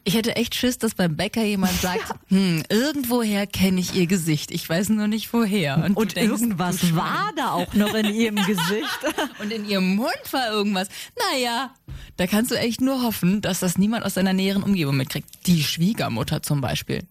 Ich 0.03 0.15
hätte 0.15 0.35
echt 0.35 0.55
Schiss, 0.55 0.77
dass 0.77 0.95
beim 0.95 1.15
Bäcker 1.15 1.43
jemand 1.43 1.73
sagt, 1.81 2.13
hm, 2.27 2.63
irgendwoher 2.69 3.45
kenne 3.47 3.79
ich 3.79 3.93
ihr 3.93 4.07
Gesicht, 4.07 4.51
ich 4.51 4.67
weiß 4.67 4.89
nur 4.89 5.07
nicht 5.07 5.31
woher. 5.33 5.83
Und, 5.83 5.95
Und 5.97 6.15
denkst, 6.15 6.31
irgendwas 6.31 6.95
war 6.95 7.31
da 7.35 7.51
auch 7.51 7.73
noch 7.73 7.93
in 7.93 8.13
ihrem 8.13 8.35
Gesicht. 8.47 8.99
Und 9.39 9.51
in 9.51 9.67
ihrem 9.69 9.95
Mund 9.95 10.11
war 10.31 10.51
irgendwas. 10.51 10.87
Naja, 11.33 11.73
da 12.17 12.27
kannst 12.27 12.51
du 12.51 12.55
echt 12.55 12.81
nur 12.81 13.03
hoffen, 13.03 13.41
dass 13.41 13.59
das 13.59 13.77
niemand 13.77 14.05
aus 14.05 14.15
deiner 14.15 14.33
näheren 14.33 14.63
Umgebung 14.63 14.97
mitkriegt. 14.97 15.27
Die 15.45 15.63
Schwiegermutter 15.63 16.41
zum 16.41 16.61
Beispiel. 16.61 17.03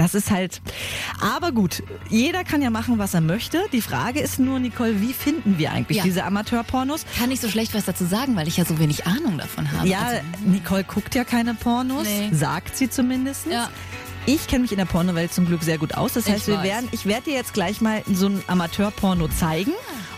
Das 0.00 0.14
ist 0.14 0.30
halt. 0.30 0.62
Aber 1.20 1.52
gut, 1.52 1.82
jeder 2.08 2.42
kann 2.42 2.62
ja 2.62 2.70
machen, 2.70 2.98
was 2.98 3.12
er 3.12 3.20
möchte. 3.20 3.62
Die 3.70 3.82
Frage 3.82 4.20
ist 4.20 4.38
nur, 4.38 4.58
Nicole, 4.58 4.98
wie 5.02 5.12
finden 5.12 5.58
wir 5.58 5.72
eigentlich 5.72 5.98
Ja. 5.98 6.04
diese 6.04 6.24
Amateurpornos? 6.24 7.04
Kann 7.18 7.28
nicht 7.28 7.42
so 7.42 7.50
schlecht 7.50 7.74
was 7.74 7.84
dazu 7.84 8.06
sagen, 8.06 8.34
weil 8.34 8.48
ich 8.48 8.56
ja 8.56 8.64
so 8.64 8.78
wenig 8.78 9.06
Ahnung 9.06 9.36
davon 9.36 9.70
habe. 9.70 9.86
Ja, 9.86 9.98
Also, 10.00 10.20
Nicole 10.46 10.84
guckt 10.84 11.14
ja 11.14 11.24
keine 11.24 11.52
Pornos, 11.52 12.04
Nee. 12.04 12.30
sagt 12.32 12.78
sie 12.78 12.88
zumindest. 12.88 13.44
Ja. 13.50 13.68
Ich 14.24 14.46
kenne 14.46 14.62
mich 14.62 14.72
in 14.72 14.78
der 14.78 14.86
Pornowelt 14.86 15.34
zum 15.34 15.44
Glück 15.46 15.62
sehr 15.62 15.76
gut 15.76 15.92
aus. 15.94 16.14
Das 16.14 16.26
Ich 16.26 16.32
heißt, 16.32 16.46
wir 16.46 16.56
weiß. 16.56 16.64
werden, 16.64 16.88
ich 16.92 17.04
werde 17.04 17.24
dir 17.24 17.34
jetzt 17.34 17.52
gleich 17.52 17.82
mal 17.82 18.02
so 18.10 18.28
ein 18.28 18.42
Amateurporno 18.46 19.28
zeigen 19.28 19.72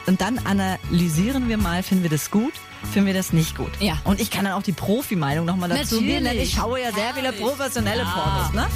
und 0.07 0.21
dann 0.21 0.39
analysieren 0.45 1.49
wir 1.49 1.57
mal, 1.57 1.83
finden 1.83 2.05
wir 2.05 2.11
das 2.11 2.31
gut, 2.31 2.53
finden 2.91 3.07
wir 3.07 3.15
das 3.15 3.33
nicht 3.33 3.57
gut. 3.57 3.71
Ja. 3.81 3.99
Und 4.05 4.21
ich 4.21 4.31
kann 4.31 4.45
dann 4.45 4.55
auch 4.55 4.63
die 4.63 4.73
Profimeinung 4.73 5.45
nochmal 5.45 5.69
dazu 5.69 5.97
Natürlich. 5.97 6.07
geben, 6.07 6.25
denn 6.25 6.39
ich 6.39 6.53
schaue 6.53 6.81
ja 6.81 6.93
sehr 6.93 7.15
viele 7.15 7.33
professionelle 7.33 8.05
Pornos, 8.05 8.53
ne? 8.53 8.67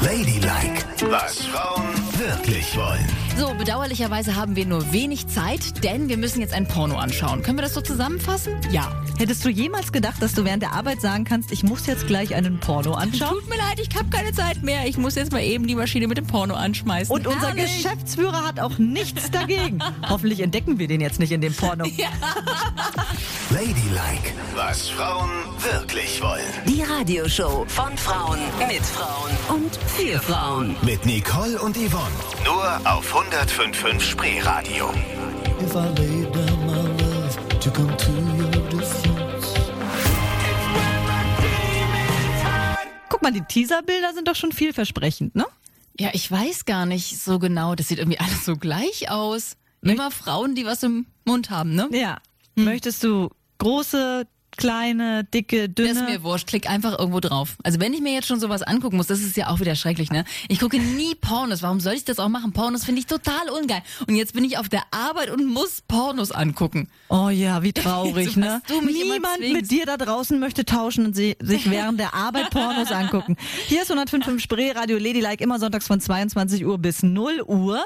Ladylike, 0.00 0.84
was 1.10 1.44
Frauen 1.46 1.94
wirklich 2.18 2.76
wollen. 2.76 3.27
So, 3.38 3.54
bedauerlicherweise 3.54 4.34
haben 4.34 4.56
wir 4.56 4.66
nur 4.66 4.92
wenig 4.92 5.28
Zeit, 5.28 5.84
denn 5.84 6.08
wir 6.08 6.16
müssen 6.16 6.40
jetzt 6.40 6.52
ein 6.52 6.66
Porno 6.66 6.96
anschauen. 6.96 7.40
Können 7.44 7.56
wir 7.56 7.62
das 7.62 7.74
so 7.74 7.80
zusammenfassen? 7.80 8.54
Ja. 8.72 8.90
Hättest 9.16 9.44
du 9.44 9.48
jemals 9.48 9.92
gedacht, 9.92 10.20
dass 10.20 10.34
du 10.34 10.44
während 10.44 10.64
der 10.64 10.72
Arbeit 10.72 11.00
sagen 11.00 11.22
kannst, 11.22 11.52
ich 11.52 11.62
muss 11.62 11.86
jetzt 11.86 12.08
gleich 12.08 12.34
einen 12.34 12.58
Porno 12.58 12.94
anschauen? 12.94 13.38
Tut 13.38 13.48
mir 13.48 13.56
leid, 13.56 13.78
ich 13.80 13.96
habe 13.96 14.10
keine 14.10 14.32
Zeit 14.32 14.64
mehr. 14.64 14.88
Ich 14.88 14.98
muss 14.98 15.14
jetzt 15.14 15.30
mal 15.30 15.40
eben 15.40 15.68
die 15.68 15.76
Maschine 15.76 16.08
mit 16.08 16.18
dem 16.18 16.26
Porno 16.26 16.54
anschmeißen. 16.54 17.14
Und 17.14 17.28
unser 17.28 17.54
Herrlich. 17.54 17.76
Geschäftsführer 17.76 18.44
hat 18.44 18.58
auch 18.58 18.76
nichts 18.78 19.30
dagegen. 19.30 19.78
Hoffentlich 20.08 20.40
entdecken 20.40 20.80
wir 20.80 20.88
den 20.88 21.00
jetzt 21.00 21.20
nicht 21.20 21.30
in 21.30 21.40
dem 21.40 21.54
Porno. 21.54 21.84
Ladylike, 23.50 24.34
was 24.54 24.90
Frauen 24.90 25.30
wirklich 25.58 26.20
wollen. 26.20 26.44
Die 26.66 26.82
Radioshow 26.82 27.64
von 27.66 27.96
Frauen 27.96 28.38
mit 28.68 28.84
Frauen 28.84 29.30
und 29.48 29.74
für 29.74 30.18
Frauen. 30.18 30.76
Mit 30.82 31.06
Nicole 31.06 31.58
und 31.58 31.74
Yvonne. 31.74 32.14
Nur 32.44 32.62
auf 32.84 33.14
105.5 33.16 34.00
Spreeradio. 34.00 34.90
If 35.62 35.74
I 35.74 35.88
lay 35.96 36.24
down 36.30 36.66
my 36.66 37.02
love 37.02 37.58
to 37.60 37.70
come 37.70 37.96
to 37.96 38.10
your 38.10 38.50
defense. 38.68 39.54
Guck 43.08 43.22
mal, 43.22 43.32
die 43.32 43.40
Teaserbilder 43.40 44.12
sind 44.12 44.28
doch 44.28 44.36
schon 44.36 44.52
vielversprechend, 44.52 45.34
ne? 45.34 45.46
Ja, 45.98 46.10
ich 46.12 46.30
weiß 46.30 46.66
gar 46.66 46.84
nicht 46.84 47.18
so 47.18 47.38
genau. 47.38 47.74
Das 47.74 47.88
sieht 47.88 47.98
irgendwie 47.98 48.20
alles 48.20 48.44
so 48.44 48.56
gleich 48.56 49.10
aus. 49.10 49.56
Immer 49.80 50.10
Frauen, 50.10 50.54
die 50.54 50.66
was 50.66 50.82
im 50.82 51.06
Mund 51.24 51.48
haben, 51.48 51.74
ne? 51.74 51.88
Ja. 51.92 52.18
Möchtest 52.54 53.04
du 53.04 53.30
große, 53.58 54.26
kleine, 54.58 55.24
dicke, 55.24 55.68
Das 55.70 55.86
ist 55.86 55.96
dünne. 55.96 56.10
mir 56.10 56.22
wurscht, 56.22 56.46
klick 56.48 56.68
einfach 56.68 56.98
irgendwo 56.98 57.20
drauf. 57.20 57.56
Also 57.64 57.80
wenn 57.80 57.94
ich 57.94 58.00
mir 58.02 58.12
jetzt 58.12 58.26
schon 58.28 58.38
sowas 58.40 58.62
angucken 58.62 58.96
muss, 58.98 59.06
das 59.06 59.20
ist 59.20 59.36
ja 59.36 59.48
auch 59.48 59.60
wieder 59.60 59.74
schrecklich, 59.74 60.10
ne? 60.10 60.24
Ich 60.48 60.60
gucke 60.60 60.78
nie 60.78 61.14
Pornos. 61.14 61.62
Warum 61.62 61.80
soll 61.80 61.94
ich 61.94 62.04
das 62.04 62.18
auch 62.18 62.28
machen? 62.28 62.52
Pornos 62.52 62.84
finde 62.84 63.00
ich 63.00 63.06
total 63.06 63.48
ungeil. 63.48 63.80
Und 64.06 64.16
jetzt 64.16 64.34
bin 64.34 64.44
ich 64.44 64.58
auf 64.58 64.68
der 64.68 64.82
Arbeit 64.90 65.30
und 65.30 65.46
muss 65.46 65.80
Pornos 65.88 66.30
angucken. 66.32 66.88
Oh 67.08 67.30
ja, 67.30 67.62
wie 67.62 67.72
traurig, 67.72 68.32
So, 68.34 68.40
ne? 68.40 68.60
Niemand 68.84 69.40
mit 69.40 69.70
dir 69.70 69.86
da 69.86 69.96
draußen 69.96 70.38
möchte 70.38 70.64
tauschen 70.66 71.06
und 71.06 71.14
sich 71.16 71.36
während 71.40 71.98
der 71.98 72.12
Arbeit 72.14 72.50
Pornos 72.50 72.90
angucken. 72.92 73.36
Hier 73.66 73.82
ist 73.82 73.90
105.5 73.92 74.40
Spree, 74.40 74.72
Radio 74.72 74.98
Ladylike, 74.98 75.42
immer 75.42 75.58
sonntags 75.58 75.86
von 75.86 76.00
22 76.00 76.66
Uhr 76.66 76.78
bis 76.78 77.02
0 77.02 77.42
Uhr. 77.46 77.80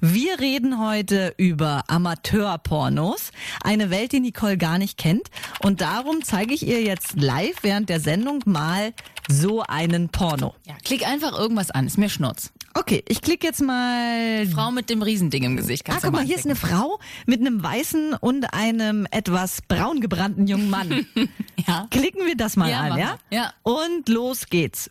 Wir 0.00 0.38
reden 0.38 0.78
heute 0.78 1.34
über 1.38 1.84
Amateurpornos. 1.88 3.30
Eine 3.62 3.90
Welt, 3.90 4.12
die 4.12 4.20
Nicole 4.20 4.58
gar 4.58 4.78
nicht 4.78 4.98
kennt. 4.98 5.28
Und 5.62 5.80
darum 5.80 6.17
zeige 6.22 6.54
ich 6.54 6.66
ihr 6.66 6.82
jetzt 6.82 7.14
live 7.20 7.56
während 7.62 7.88
der 7.88 8.00
Sendung 8.00 8.42
mal 8.46 8.92
so 9.28 9.62
einen 9.62 10.08
Porno. 10.08 10.54
Ja, 10.66 10.74
klick 10.84 11.06
einfach 11.06 11.38
irgendwas 11.38 11.70
an, 11.70 11.86
ist 11.86 11.98
mir 11.98 12.08
Schnurz. 12.08 12.52
Okay, 12.74 13.02
ich 13.08 13.22
klicke 13.22 13.46
jetzt 13.46 13.60
mal 13.62 14.46
Frau 14.46 14.70
mit 14.70 14.88
dem 14.88 15.02
Riesending 15.02 15.42
im 15.42 15.56
Gesicht. 15.56 15.82
Ah, 15.86 15.92
Kannst 15.92 16.04
du 16.04 16.08
guck 16.10 16.20
mal, 16.20 16.24
hier 16.26 16.36
ist 16.36 16.44
eine. 16.44 16.54
Frau 16.54 17.00
mit 17.26 17.40
einem 17.40 17.62
weißen 17.62 18.14
und 18.14 18.52
einem 18.54 19.06
etwas 19.10 19.62
braun 19.66 20.00
gebrannten 20.00 20.46
jungen 20.46 20.70
Mann. 20.70 21.06
Ja. 21.66 21.86
Klicken 21.90 22.24
wir 22.24 22.34
das 22.36 22.56
mal 22.56 22.70
Ja, 22.70 22.80
an, 22.80 22.98
ja? 22.98 23.18
Ja. 23.30 23.52
Und 23.62 24.08
los 24.08 24.46
geht's. 24.48 24.90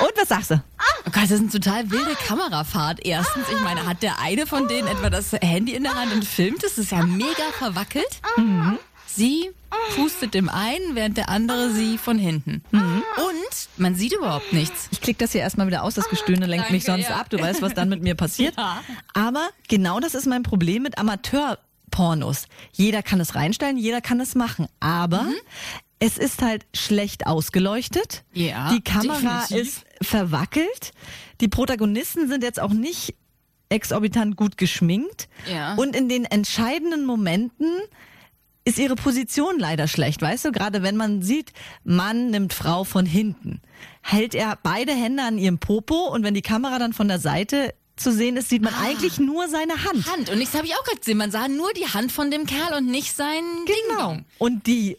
Und 0.00 0.10
was 0.16 0.28
sagst 0.28 0.50
du? 0.50 0.54
Oh 1.06 1.10
Gott, 1.10 1.24
das 1.24 1.30
ist 1.32 1.40
eine 1.40 1.48
total 1.50 1.90
wilde 1.90 2.14
Kamerafahrt. 2.26 3.04
Erstens, 3.04 3.46
ich 3.50 3.60
meine, 3.60 3.86
hat 3.86 4.02
der 4.02 4.18
eine 4.20 4.46
von 4.46 4.68
denen 4.68 4.88
etwa 4.88 5.10
das 5.10 5.32
Handy 5.32 5.74
in 5.74 5.84
der 5.84 5.94
Hand 5.94 6.12
und 6.12 6.24
filmt? 6.24 6.62
Das 6.62 6.78
ist 6.78 6.90
ja 6.92 7.02
mega 7.04 7.52
verwackelt. 7.58 8.20
Sie 9.06 9.50
pustet 9.94 10.34
dem 10.34 10.48
einen, 10.48 10.94
während 10.96 11.16
der 11.16 11.28
andere 11.28 11.70
sie 11.70 11.98
von 11.98 12.18
hinten. 12.18 12.62
Und 12.72 13.68
man 13.76 13.94
sieht 13.94 14.12
überhaupt 14.12 14.52
nichts. 14.52 14.88
Ich 14.90 15.00
klicke 15.00 15.18
das 15.24 15.32
hier 15.32 15.42
erstmal 15.42 15.66
wieder 15.68 15.82
aus, 15.84 15.94
das 15.94 16.08
Gestöhne 16.08 16.46
lenkt 16.46 16.70
mich 16.72 16.84
Danke, 16.84 17.02
sonst 17.02 17.14
ja. 17.14 17.20
ab. 17.20 17.30
Du 17.30 17.38
weißt, 17.40 17.62
was 17.62 17.74
dann 17.74 17.88
mit 17.88 18.02
mir 18.02 18.16
passiert. 18.16 18.56
Ja. 18.56 18.82
Aber 19.14 19.48
genau 19.68 20.00
das 20.00 20.14
ist 20.14 20.26
mein 20.26 20.42
Problem 20.42 20.82
mit 20.82 20.98
Amateurpornos. 20.98 22.46
Jeder 22.72 23.02
kann 23.04 23.20
es 23.20 23.34
reinstellen, 23.36 23.76
jeder 23.76 24.00
kann 24.00 24.18
es 24.20 24.34
machen. 24.34 24.66
Aber 24.80 25.22
Mhm. 25.22 25.34
Es 26.04 26.18
ist 26.18 26.42
halt 26.42 26.66
schlecht 26.74 27.26
ausgeleuchtet. 27.26 28.24
Ja, 28.32 28.70
Die 28.72 28.80
Kamera 28.82 29.40
definitiv. 29.48 29.56
ist 29.56 29.84
verwackelt. 30.06 30.92
Die 31.40 31.48
Protagonisten 31.48 32.28
sind 32.28 32.42
jetzt 32.42 32.60
auch 32.60 32.72
nicht 32.72 33.14
exorbitant 33.68 34.36
gut 34.36 34.56
geschminkt. 34.56 35.28
Ja. 35.50 35.74
Und 35.74 35.96
in 35.96 36.08
den 36.08 36.24
entscheidenden 36.24 37.06
Momenten 37.06 37.68
ist 38.66 38.78
ihre 38.78 38.94
Position 38.94 39.58
leider 39.58 39.88
schlecht, 39.88 40.22
weißt 40.22 40.46
du? 40.46 40.52
Gerade 40.52 40.82
wenn 40.82 40.96
man 40.96 41.22
sieht, 41.22 41.52
Mann 41.84 42.30
nimmt 42.30 42.52
Frau 42.54 42.84
von 42.84 43.04
hinten, 43.06 43.60
hält 44.02 44.34
er 44.34 44.58
beide 44.62 44.92
Hände 44.92 45.22
an 45.22 45.38
ihrem 45.38 45.58
Popo 45.58 46.08
und 46.12 46.22
wenn 46.22 46.34
die 46.34 46.42
Kamera 46.42 46.78
dann 46.78 46.92
von 46.92 47.08
der 47.08 47.18
Seite 47.18 47.74
zu 47.96 48.10
sehen 48.12 48.36
ist, 48.36 48.48
sieht 48.48 48.62
man 48.62 48.74
eigentlich 48.74 49.18
nur 49.18 49.48
seine 49.48 49.84
Hand. 49.84 50.10
Hand. 50.10 50.28
Und 50.30 50.40
das 50.42 50.54
habe 50.54 50.66
ich 50.66 50.74
auch 50.74 50.82
gerade 50.84 50.98
gesehen. 50.98 51.18
Man 51.18 51.30
sah 51.30 51.46
nur 51.48 51.72
die 51.74 51.86
Hand 51.86 52.10
von 52.10 52.30
dem 52.30 52.46
Kerl 52.46 52.74
und 52.78 52.86
nicht 52.86 53.14
sein 53.14 53.42
Genau. 53.66 54.12
Ding-Dong. 54.12 54.24
Und 54.38 54.66
die 54.66 54.96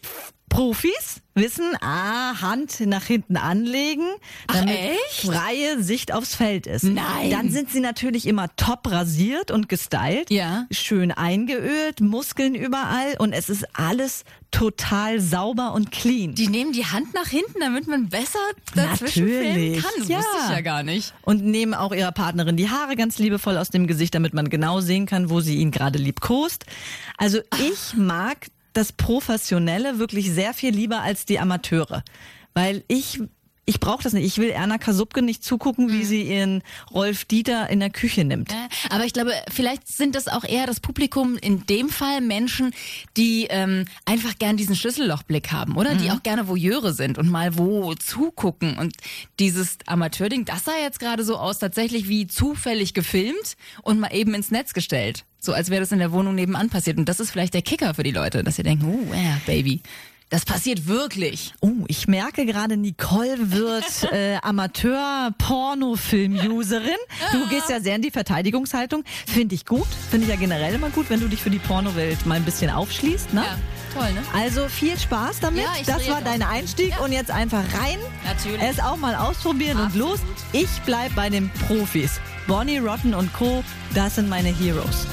Profis 0.50 1.22
wissen, 1.34 1.75
ah, 1.82 2.40
Hand 2.40 2.80
nach 2.86 3.04
hinten 3.04 3.36
anlegen, 3.36 4.06
damit 4.48 4.74
echt? 4.78 5.25
freie 5.30 5.84
Sicht 5.84 6.14
aufs 6.14 6.34
Feld 6.34 6.66
ist. 6.66 6.84
Nein. 6.84 7.30
Dann 7.30 7.50
sind 7.52 7.70
sie 7.72 7.82
natürlich 7.82 8.25
immer 8.25 8.48
top 8.56 8.90
rasiert 8.90 9.52
und 9.52 9.68
gestylt, 9.68 10.30
Ja. 10.30 10.66
schön 10.72 11.12
eingeölt, 11.12 12.00
Muskeln 12.00 12.56
überall 12.56 13.16
und 13.20 13.34
es 13.34 13.50
ist 13.50 13.66
alles 13.74 14.24
total 14.52 15.20
sauber 15.20 15.74
und 15.74 15.92
clean. 15.92 16.36
Die 16.36 16.48
nehmen 16.48 16.72
die 16.72 16.86
Hand 16.86 17.14
nach 17.14 17.28
hinten, 17.28 17.60
damit 17.60 17.88
man 17.88 18.08
besser 18.08 18.40
dazwischen 18.74 19.25
Natürlich. 19.25 19.84
kann. 19.84 19.92
Das 20.00 20.08
Ja. 20.08 20.18
wusste 20.20 20.38
ich 20.46 20.50
ja 20.52 20.62
gar 20.62 20.84
nicht. 20.84 21.14
Und 21.24 21.44
nehmen 21.44 21.74
auch 21.74 21.92
ihrer 21.94 22.14
Partnerin 22.14 22.56
die 22.56 22.70
Haare 22.70 22.96
ganz 22.96 23.18
liebevoll 23.20 23.58
aus 23.58 23.72
dem 23.72 23.88
Gesicht, 23.88 24.16
damit 24.16 24.34
man 24.34 24.48
genau 24.50 24.80
sehen 24.80 25.06
kann, 25.06 25.30
wo 25.30 25.42
sie 25.42 25.58
ihn 25.58 25.72
gerade 25.72 26.00
liebkost. 26.00 26.66
Also 27.18 27.40
ich 27.60 27.98
mag 27.98 28.48
das 28.75 28.91
Professionelle 28.91 30.00
wirklich 30.00 30.32
sehr 30.32 30.53
viel 30.53 30.74
lieber 30.74 31.01
als 31.01 31.25
die 31.25 31.39
Amateure. 31.39 32.03
Weil 32.53 32.84
ich, 32.88 33.22
ich 33.65 33.79
brauche 33.79 34.03
das 34.03 34.13
nicht. 34.13 34.25
Ich 34.25 34.38
will 34.38 34.50
Erna 34.50 34.77
Kasubke 34.77 35.22
nicht 35.22 35.43
zugucken, 35.43 35.91
wie 35.91 36.03
sie 36.03 36.22
ihren 36.22 36.62
Rolf 36.91 37.25
Dieter 37.25 37.69
in 37.69 37.79
der 37.79 37.89
Küche 37.89 38.24
nimmt. 38.24 38.53
Aber 38.89 39.05
ich 39.05 39.13
glaube, 39.13 39.31
vielleicht 39.51 39.88
sind 39.88 40.15
das 40.15 40.27
auch 40.27 40.43
eher 40.43 40.67
das 40.67 40.79
Publikum, 40.79 41.38
in 41.38 41.65
dem 41.65 41.89
Fall 41.89 42.22
Menschen, 42.22 42.72
die 43.17 43.48
ähm, 43.50 43.86
einfach 44.05 44.38
gern 44.38 44.55
diesen 44.55 44.75
Schlüssellochblick 44.75 45.51
haben, 45.51 45.77
oder? 45.77 45.95
Die 45.95 46.12
auch 46.12 46.22
gerne 46.22 46.48
Voyeure 46.48 46.93
sind 46.93 47.17
und 47.17 47.29
mal 47.29 47.57
wo 47.57 47.95
zugucken. 47.95 48.77
Und 48.77 48.95
dieses 49.39 49.77
Amateurding, 49.88 50.45
das 50.45 50.65
sah 50.65 50.77
jetzt 50.81 51.00
gerade 51.00 51.24
so 51.24 51.38
aus, 51.38 51.57
tatsächlich 51.57 52.07
wie 52.07 52.27
zufällig 52.27 52.93
gefilmt 52.93 53.57
und 53.81 54.00
mal 54.00 54.13
eben 54.13 54.36
ins 54.36 54.51
Netz 54.51 54.74
gestellt. 54.74 55.25
So 55.39 55.53
als 55.53 55.69
wäre 55.69 55.81
das 55.81 55.91
in 55.91 56.00
der 56.00 56.12
Wohnung 56.12 56.36
nebenan 56.36 56.69
passiert. 56.69 56.98
Und 56.98 57.10
das 57.10 57.19
ist 57.19 57.31
vielleicht 57.31 57.53
der 57.53 57.62
Kicker 57.62 57.93
für 57.93 58.03
die 58.03 58.12
Leute, 58.12 58.43
dass 58.43 58.55
sie 58.55 58.63
denken, 58.63 58.86
oh, 58.86 59.13
yeah, 59.13 59.39
Baby. 59.45 59.81
Das 60.29 60.44
passiert 60.44 60.88
wirklich. 60.88 61.53
Oh, 61.62 61.72
ich 61.88 62.08
merke 62.08 62.46
gerade, 62.48 62.77
Nicole 62.77 63.51
wird 63.51 64.03
äh, 64.12 64.38
Amateur-Pornofilm-Userin. 64.41 66.98
Du 67.32 67.48
gehst 67.48 67.70
ja 67.70 67.79
sehr 67.79 67.96
in 67.96 68.01
die 68.01 68.10
Verteidigungshaltung. 68.12 69.03
Finde 69.27 69.53
ich 69.55 69.65
gut. 69.65 69.88
Finde 70.10 70.25
ich 70.25 70.32
ja 70.32 70.36
generell 70.38 70.74
immer 70.74 70.89
gut, 70.89 71.10
wenn 71.10 71.20
du 71.20 71.27
dich 71.27 71.41
für 71.41 71.50
die 71.51 71.60
Pornowelt 71.60 72.25
mal 72.25 72.36
ein 72.36 72.44
bisschen 72.44 72.70
aufschließt. 72.72 73.34
Ne? 73.34 73.44
Ja, 73.44 73.58
toll, 73.94 74.12
ne? 74.13 74.24
Also 74.34 74.67
viel 74.67 74.98
Spaß 74.98 75.39
damit. 75.41 75.63
Ja, 75.63 75.70
das 75.86 76.10
war 76.10 76.22
dein. 76.22 76.41
Einstieg 76.41 76.89
Ja. 76.91 77.00
und 77.00 77.12
jetzt 77.12 77.29
einfach 77.32 77.63
rein. 77.79 78.00
Natürlich. 78.25 78.62
Es 78.62 78.79
auch 78.79 78.98
mal 78.98 79.15
ausprobieren 79.15 79.77
Absolut. 79.77 80.13
und 80.13 80.20
los. 80.20 80.22
Ich 80.53 80.70
bleib 80.86 81.13
bei 81.15 81.29
den 81.29 81.50
Profis. 81.67 82.20
Bonnie 82.48 82.77
Rotten 82.79 83.13
und 83.13 83.32
Co. 83.34 83.63
Das 83.94 84.15
sind 84.15 84.27
meine 84.29 84.50
Heroes. 84.50 85.05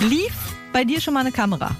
Lief 0.00 0.32
bei 0.72 0.84
dir 0.84 1.00
schon 1.00 1.14
mal 1.14 1.20
eine 1.20 1.32
Kamera? 1.32 1.74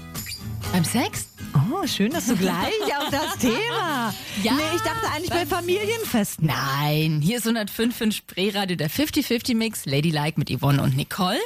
Beim 0.71 0.83
Sex? 0.83 1.29
Oh, 1.71 1.87
schön, 1.87 2.11
dass 2.11 2.27
du 2.27 2.35
gleich 2.35 2.73
auf 2.97 3.09
das 3.09 3.37
Thema. 3.37 4.13
Ja, 4.43 4.53
nee, 4.53 4.61
ich 4.73 4.81
dachte 4.81 5.05
eigentlich 5.13 5.29
bei 5.31 5.45
Familienfesten. 5.45 6.47
Nein, 6.47 7.19
hier 7.21 7.39
ist 7.39 7.45
105 7.45 8.15
Spreeradio, 8.15 8.77
der 8.77 8.89
50-50-Mix, 8.89 9.85
Ladylike 9.85 10.39
mit 10.39 10.49
Yvonne 10.49 10.81
und 10.81 10.95
Nicole. 10.95 11.39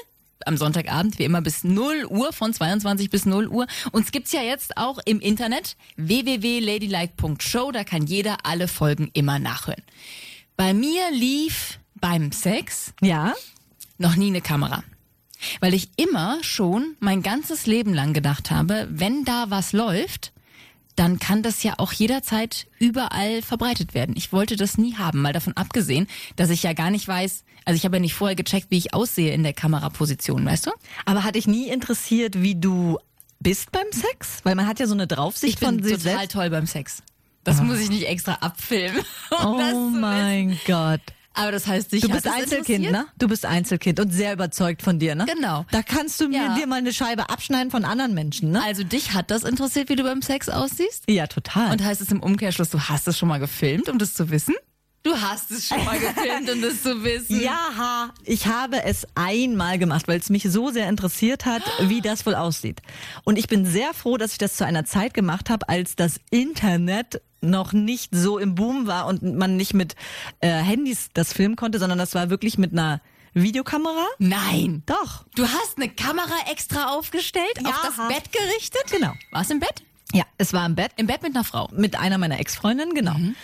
Am 0.46 0.58
Sonntagabend, 0.58 1.18
wie 1.18 1.24
immer, 1.24 1.42
bis 1.42 1.64
0 1.64 2.06
Uhr, 2.08 2.32
von 2.34 2.54
22 2.54 3.10
bis 3.10 3.26
0 3.26 3.48
Uhr. 3.48 3.66
Uns 3.92 4.12
gibt's 4.12 4.32
ja 4.32 4.44
jetzt 4.44 4.78
auch 4.78 5.00
im 5.06 5.20
Internet, 5.22 5.76
www.ladylike.show, 5.96 7.72
da 7.72 7.84
kann 7.84 8.06
jeder 8.06 8.38
alle 8.44 8.68
Folgen 8.68 9.10
immer 9.14 9.40
nachhören. 9.40 9.82
Bei 10.56 10.76
mir 10.76 11.10
lief 11.12 11.80
beim 11.96 12.32
Sex 12.32 12.94
Ja? 13.02 13.34
noch 13.98 14.16
nie 14.16 14.28
eine 14.28 14.42
Kamera. 14.42 14.84
Weil 15.60 15.74
ich 15.74 15.90
immer 15.98 16.38
schon 16.44 16.96
mein 17.00 17.22
ganzes 17.22 17.66
Leben 17.66 17.94
lang 17.94 18.14
gedacht 18.14 18.52
habe, 18.52 18.88
wenn 18.90 19.26
da 19.26 19.46
was 19.50 19.74
läuft, 19.74 20.32
dann 20.96 21.20
kann 21.20 21.42
das 21.42 21.64
ja 21.64 21.74
auch 21.78 21.92
jederzeit 21.92 22.68
überall 22.80 23.42
verbreitet 23.42 23.94
werden. 23.94 24.16
Ich 24.16 24.32
wollte 24.32 24.56
das 24.56 24.78
nie 24.78 24.96
haben, 24.96 25.22
mal 25.22 25.34
davon 25.34 25.54
abgesehen, 25.54 26.08
dass 26.36 26.50
ich 26.50 26.64
ja 26.64 26.74
gar 26.74 26.92
nicht 26.92 27.08
weiß, 27.08 27.44
also 27.66 27.76
ich 27.78 27.86
habe 27.86 27.96
ja 27.98 28.02
nicht 28.02 28.14
vorher 28.14 28.36
gecheckt, 28.36 28.68
wie 28.70 28.78
ich 28.78 28.94
aussehe 28.94 29.34
in 29.34 29.44
der 29.44 29.54
Kameraposition, 29.54 30.46
weißt 30.46 30.68
du? 30.68 30.72
Aber 31.06 31.24
hat 31.24 31.36
dich 31.36 31.48
nie 31.48 31.70
interessiert, 31.70 32.42
wie 32.42 32.56
du 32.56 33.00
bist 33.40 33.72
beim 33.72 33.92
Sex? 33.92 34.42
Weil 34.44 34.56
man 34.56 34.68
hat 34.68 34.80
ja 34.80 34.88
so 34.88 34.94
eine 34.94 35.08
Draufsicht 35.08 35.56
Ich 35.56 35.60
bin 35.60 35.80
von 35.80 35.84
sich 35.84 35.98
total 35.98 36.18
selbst. 36.18 36.32
toll 36.32 36.50
beim 36.50 36.68
Sex. 36.68 37.02
Das 37.44 37.62
muss 37.62 37.80
ich 37.80 37.90
nicht 37.90 38.08
extra 38.08 38.36
abfilmen. 38.36 39.04
um 39.44 39.60
Oh 39.60 39.90
mein 39.90 40.60
Gott. 40.66 41.02
Aber 41.34 41.52
das 41.52 41.66
heißt, 41.68 41.92
dich 41.92 42.02
Du 42.02 42.10
bist 42.10 42.28
Einzelkind, 42.28 42.92
ne? 42.92 43.06
Du 43.18 43.28
bist 43.28 43.46
Einzelkind 43.46 44.00
und 44.00 44.12
sehr 44.12 44.34
überzeugt 44.34 44.82
von 44.84 45.00
dir, 45.00 45.16
ne? 45.16 45.26
Genau. 45.26 45.66
Da 45.72 45.82
kannst 45.82 46.22
du 46.22 46.28
mir 46.28 46.38
Ja. 46.44 46.56
dir 46.56 46.68
mal 46.68 46.76
eine 46.78 46.94
Scheibe 46.94 47.30
abschneiden 47.30 47.72
von 47.72 47.86
anderen 47.86 48.14
Menschen, 48.14 48.52
ne? 48.52 48.62
Also 48.64 48.84
dich 48.84 49.14
hat 49.14 49.32
das 49.32 49.44
interessiert, 49.44 49.90
wie 49.90 49.96
du 49.96 50.04
beim 50.04 50.22
Sex 50.22 50.48
aussiehst? 50.50 51.04
Ja, 51.10 51.26
total. 51.28 51.72
Und 51.72 51.84
heißt 51.84 52.02
es 52.02 52.12
im 52.12 52.22
Umkehrschluss, 52.22 52.70
du 52.70 52.80
hast 52.80 53.08
es 53.08 53.18
schon 53.18 53.30
mal 53.30 53.40
gefilmt, 53.40 53.90
um 53.90 53.98
das 53.98 54.14
zu 54.14 54.30
wissen? 54.30 54.54
Du 55.02 55.14
hast 55.20 55.52
es 55.52 55.68
schon 55.68 55.84
mal 55.84 56.00
gefilmt, 56.00 56.50
um 56.50 56.62
das 56.62 56.82
zu 56.82 57.04
wissen. 57.04 57.42
Ja, 57.42 58.12
ich 58.24 58.48
habe 58.48 58.84
es 58.86 59.06
einmal 59.16 59.78
gemacht, 59.78 60.08
weil 60.08 60.18
es 60.18 60.30
mich 60.30 60.44
so 60.50 60.72
sehr 60.72 60.88
interessiert 60.88 61.46
hat, 61.46 61.62
wie 61.82 62.00
das 62.00 62.26
wohl 62.26 62.36
aussieht. 62.36 62.82
Und 63.26 63.38
ich 63.38 63.48
bin 63.48 63.66
sehr 63.66 63.94
froh, 63.94 64.16
dass 64.16 64.32
ich 64.32 64.38
das 64.38 64.56
zu 64.56 64.66
einer 64.66 64.86
Zeit 64.86 65.14
gemacht 65.14 65.50
habe, 65.50 65.68
als 65.68 65.98
das 65.98 66.22
Internet 66.30 67.22
noch 67.44 67.74
nicht 67.74 68.10
so 68.16 68.38
im 68.40 68.56
Boom 68.56 68.88
war 68.88 69.06
und 69.08 69.22
man 69.22 69.56
nicht 69.58 69.74
mit 69.74 69.96
äh, 70.42 70.50
Handys 70.50 71.10
das 71.14 71.34
filmen 71.34 71.56
konnte, 71.56 71.80
sondern 71.80 71.98
das 72.00 72.16
war 72.16 72.30
wirklich 72.30 72.58
mit 72.58 72.72
einer 72.72 73.02
Videokamera. 73.34 74.06
Nein. 74.20 74.84
Doch. 74.86 75.26
Du 75.36 75.44
hast 75.48 75.78
eine 75.78 75.90
Kamera 75.90 76.34
extra 76.52 76.90
aufgestellt, 76.96 77.54
Ja. 77.62 77.70
auf 77.70 77.82
das 77.82 78.08
Bett 78.08 78.32
gerichtet? 78.32 78.84
Genau. 78.92 79.12
War's 79.32 79.50
im 79.50 79.60
Bett? 79.60 79.84
Ja, 80.14 80.24
es 80.38 80.54
war 80.54 80.66
im 80.66 80.76
Bett 80.76 80.92
Im 80.98 81.08
Bett 81.08 81.24
mit 81.24 81.36
einer 81.36 81.44
Frau. 81.44 81.68
mit 81.76 81.96
einer 82.00 82.18
meiner 82.20 82.40
Ex-Freundinnen, 82.40 82.94
genau. 82.94 83.16
Mhm. 83.16 83.36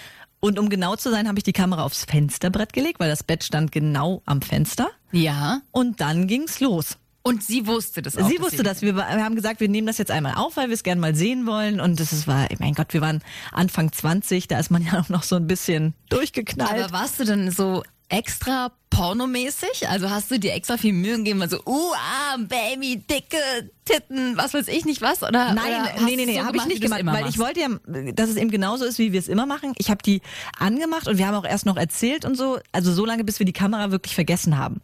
Und 0.42 0.58
um 0.60 0.70
genau 0.70 0.96
zu 0.96 1.10
sein, 1.10 1.28
habe 1.28 1.38
ich 1.40 1.44
die 1.44 1.52
Kamera 1.54 1.84
aufs 1.84 2.06
Fensterbrett 2.06 2.72
gelegt, 2.72 3.00
weil 3.00 3.10
das 3.10 3.24
Bett 3.24 3.44
stand 3.44 3.72
genau 3.72 4.22
am 4.26 4.42
Fenster. 4.42 4.90
Ja. 5.12 5.62
Und 5.72 6.00
dann 6.00 6.28
ging's 6.28 6.60
los. 6.62 6.98
Und 7.30 7.44
sie 7.44 7.68
wusste 7.68 8.02
das 8.02 8.18
auch. 8.18 8.28
Sie 8.28 8.40
wusste 8.42 8.64
das. 8.64 8.82
Wir, 8.82 8.96
haben 8.96 9.36
gesagt, 9.36 9.60
wir 9.60 9.70
nehmen 9.70 9.86
das 9.86 10.00
jetzt 10.00 10.10
einmal 10.10 10.34
auf, 10.34 10.58
weil 10.58 10.70
wir 10.70 10.74
es 10.74 10.82
gerne 10.82 11.00
mal 11.00 11.14
sehen 11.14 11.46
wollen. 11.46 11.80
Und 11.80 12.00
das 12.00 12.26
war, 12.26 12.48
mein 12.58 12.74
Gott, 12.74 12.92
wir 12.92 13.02
waren 13.02 13.22
Anfang 13.52 13.92
20, 13.92 14.48
da 14.48 14.58
ist 14.58 14.72
man 14.72 14.84
ja 14.86 15.00
auch 15.00 15.10
noch 15.10 15.22
so 15.22 15.36
ein 15.36 15.46
bisschen 15.46 15.94
durchgeknallt. 16.10 16.72
Aber 16.72 16.92
warst 16.92 17.20
du 17.20 17.26
dann 17.26 17.52
so 17.52 17.84
extra 18.10 18.72
pornomäßig? 18.90 19.88
Also 19.88 20.10
hast 20.10 20.32
du 20.32 20.40
dir 20.40 20.54
extra 20.54 20.78
viel 20.78 20.94
Mühe 20.94 21.18
gegeben, 21.18 21.44
also, 21.44 21.58
uh, 21.68 21.94
ah, 21.94 22.38
Baby, 22.38 22.98
dicke 22.98 23.38
Titten, 23.86 24.36
was 24.36 24.56
weiß 24.56 24.68
ich 24.68 24.86
nicht 24.86 25.04
was? 25.04 25.22
Oder, 25.22 25.54
Nein, 25.54 25.84
oder 25.84 26.06
nee, 26.06 26.16
nee, 26.16 26.26
nee, 26.26 26.40
so 26.40 26.46
habe 26.46 26.58
ich 26.58 26.66
nicht 26.66 26.82
gemacht, 26.82 27.06
weil 27.06 27.28
ich 27.30 27.38
machst? 27.38 27.38
wollte 27.38 27.60
ja, 27.60 27.68
dass 28.14 28.32
es 28.32 28.38
eben 28.38 28.50
genauso 28.50 28.86
ist, 28.86 28.98
wie 28.98 29.14
wir 29.14 29.20
es 29.20 29.28
immer 29.28 29.46
machen. 29.46 29.74
Ich 29.78 29.92
habe 29.92 30.02
die 30.02 30.22
angemacht 30.58 31.08
und 31.08 31.20
wir 31.20 31.28
haben 31.28 31.36
auch 31.36 31.46
erst 31.46 31.68
noch 31.68 31.78
erzählt 31.78 32.26
und 32.26 32.36
so, 32.36 32.58
also 32.72 32.92
so 32.92 33.06
lange, 33.06 33.24
bis 33.24 33.38
wir 33.38 33.46
die 33.46 33.54
Kamera 33.54 33.92
wirklich 33.92 34.16
vergessen 34.16 34.58
haben. 34.58 34.82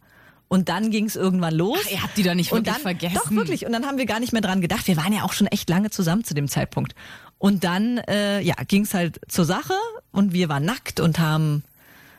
Und 0.48 0.68
dann 0.68 0.90
ging 0.90 1.06
es 1.06 1.16
irgendwann 1.16 1.54
los. 1.54 1.78
Ach, 1.84 1.90
ihr 1.90 2.02
habt 2.02 2.16
die 2.16 2.22
doch 2.22 2.34
nicht 2.34 2.52
und 2.52 2.58
wirklich 2.58 2.74
dann, 2.74 2.82
vergessen. 2.82 3.14
Doch, 3.16 3.30
wirklich. 3.32 3.66
Und 3.66 3.72
dann 3.72 3.84
haben 3.84 3.98
wir 3.98 4.06
gar 4.06 4.20
nicht 4.20 4.32
mehr 4.32 4.42
dran 4.42 4.60
gedacht. 4.60 4.86
Wir 4.86 4.96
waren 4.96 5.12
ja 5.12 5.22
auch 5.24 5.32
schon 5.32 5.48
echt 5.48 5.68
lange 5.68 5.90
zusammen 5.90 6.22
zu 6.24 6.34
dem 6.34 6.48
Zeitpunkt. 6.48 6.94
Und 7.38 7.64
dann, 7.64 7.98
äh, 7.98 8.40
ja, 8.40 8.54
ging 8.68 8.82
es 8.82 8.94
halt 8.94 9.20
zur 9.28 9.44
Sache 9.44 9.74
und 10.12 10.32
wir 10.32 10.48
waren 10.48 10.64
nackt 10.64 11.00
und 11.00 11.18
haben 11.18 11.64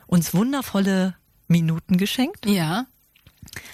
uns 0.08 0.34
wundervolle 0.34 1.16
Minuten 1.48 1.98
geschenkt. 1.98 2.46
Ja. 2.46 2.86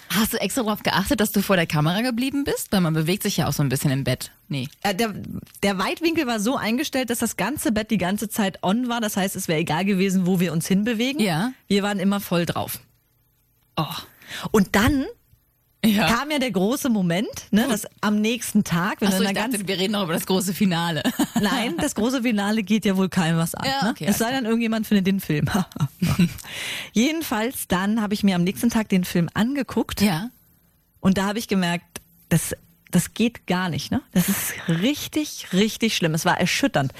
Hast 0.08 0.32
du 0.32 0.40
extra 0.40 0.62
darauf 0.62 0.84
geachtet, 0.84 1.20
dass 1.20 1.32
du 1.32 1.42
vor 1.42 1.56
der 1.56 1.66
Kamera 1.66 2.00
geblieben 2.02 2.44
bist? 2.44 2.70
Weil 2.70 2.80
man 2.80 2.94
bewegt 2.94 3.24
sich 3.24 3.36
ja 3.36 3.48
auch 3.48 3.52
so 3.52 3.62
ein 3.62 3.68
bisschen 3.68 3.90
im 3.90 4.04
Bett. 4.04 4.30
Nee. 4.48 4.68
Äh, 4.82 4.94
Der, 4.94 5.12
der 5.64 5.78
Weitwinkel 5.78 6.26
war 6.28 6.38
so 6.38 6.56
eingestellt, 6.56 7.10
dass 7.10 7.18
das 7.18 7.36
ganze 7.36 7.72
Bett 7.72 7.90
die 7.90 7.98
ganze 7.98 8.28
Zeit 8.28 8.62
on 8.62 8.88
war. 8.88 9.00
Das 9.00 9.16
heißt, 9.16 9.34
es 9.34 9.48
wäre 9.48 9.58
egal 9.58 9.84
gewesen, 9.84 10.26
wo 10.26 10.38
wir 10.38 10.52
uns 10.52 10.68
hinbewegen. 10.68 11.20
Ja. 11.20 11.52
Wir 11.66 11.82
waren 11.82 11.98
immer 11.98 12.20
voll 12.20 12.46
drauf. 12.46 12.78
Oh. 13.76 13.86
Und 14.50 14.74
dann 14.74 15.06
Ja. 15.84 16.06
kam 16.06 16.30
ja 16.30 16.38
der 16.38 16.50
große 16.50 16.88
Moment, 16.88 17.28
ne, 17.50 17.66
dass 17.68 17.86
am 18.00 18.20
nächsten 18.20 18.64
Tag, 18.64 19.00
wenn 19.00 19.08
Achso, 19.08 19.22
ich 19.22 19.32
dachte, 19.32 19.50
ganz 19.58 19.68
wir 19.68 19.78
reden 19.78 19.92
noch 19.92 20.04
über 20.04 20.14
das 20.14 20.26
große 20.26 20.54
Finale. 20.54 21.02
Nein, 21.40 21.76
das 21.78 21.94
große 21.94 22.22
Finale 22.22 22.62
geht 22.62 22.84
ja 22.84 22.96
wohl 22.96 23.08
keinem 23.08 23.36
was 23.36 23.54
an. 23.54 23.66
Ja, 23.66 23.84
ne? 23.84 23.90
okay, 23.90 24.06
es 24.08 24.18
sei 24.18 24.30
denn, 24.32 24.44
irgendjemand 24.46 24.86
findet 24.86 25.06
den 25.06 25.20
Film. 25.20 25.46
Jedenfalls, 26.92 27.68
dann 27.68 28.00
habe 28.00 28.14
ich 28.14 28.22
mir 28.22 28.36
am 28.36 28.44
nächsten 28.44 28.70
Tag 28.70 28.88
den 28.88 29.04
Film 29.04 29.28
angeguckt 29.34 30.00
ja. 30.00 30.30
und 31.00 31.18
da 31.18 31.26
habe 31.26 31.38
ich 31.38 31.48
gemerkt, 31.48 32.00
das, 32.30 32.54
das 32.94 33.14
geht 33.14 33.46
gar 33.46 33.68
nicht. 33.68 33.90
Ne? 33.90 34.00
Das 34.12 34.28
ist 34.28 34.52
richtig, 34.68 35.48
richtig 35.52 35.96
schlimm. 35.96 36.14
Es 36.14 36.24
war 36.24 36.38
erschütternd, 36.38 36.92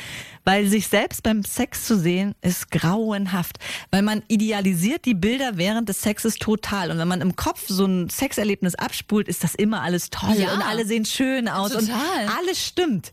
weil 0.45 0.67
sich 0.69 0.89
selbst 0.89 1.23
beim 1.23 1.43
Sex 1.45 1.85
zu 1.87 1.99
sehen, 1.99 2.35
ist 2.43 2.71
grauenhaft. 2.71 3.59
Weil 3.91 4.03
man 4.03 4.23
idealisiert 4.29 5.05
die 5.05 5.15
Bilder 5.15 5.57
während 5.57 5.89
des 5.89 6.03
Sexes 6.03 6.37
total. 6.37 6.91
Und 6.91 6.99
wenn 6.99 7.09
man 7.09 7.21
im 7.21 7.37
Kopf 7.37 7.65
so 7.69 7.87
ein 7.87 8.11
Sexerlebnis 8.11 8.75
abspult, 8.75 9.29
ist 9.29 9.45
das 9.45 9.55
immer 9.55 9.83
alles 9.83 10.11
toll 10.11 10.35
Ja. 10.37 10.55
und 10.55 10.63
alle 10.63 10.85
sehen 10.87 11.05
schön 11.05 11.49
aus 11.49 11.73
Total. 11.73 11.87
und 12.25 12.39
alles 12.39 12.65
stimmt. 12.67 13.13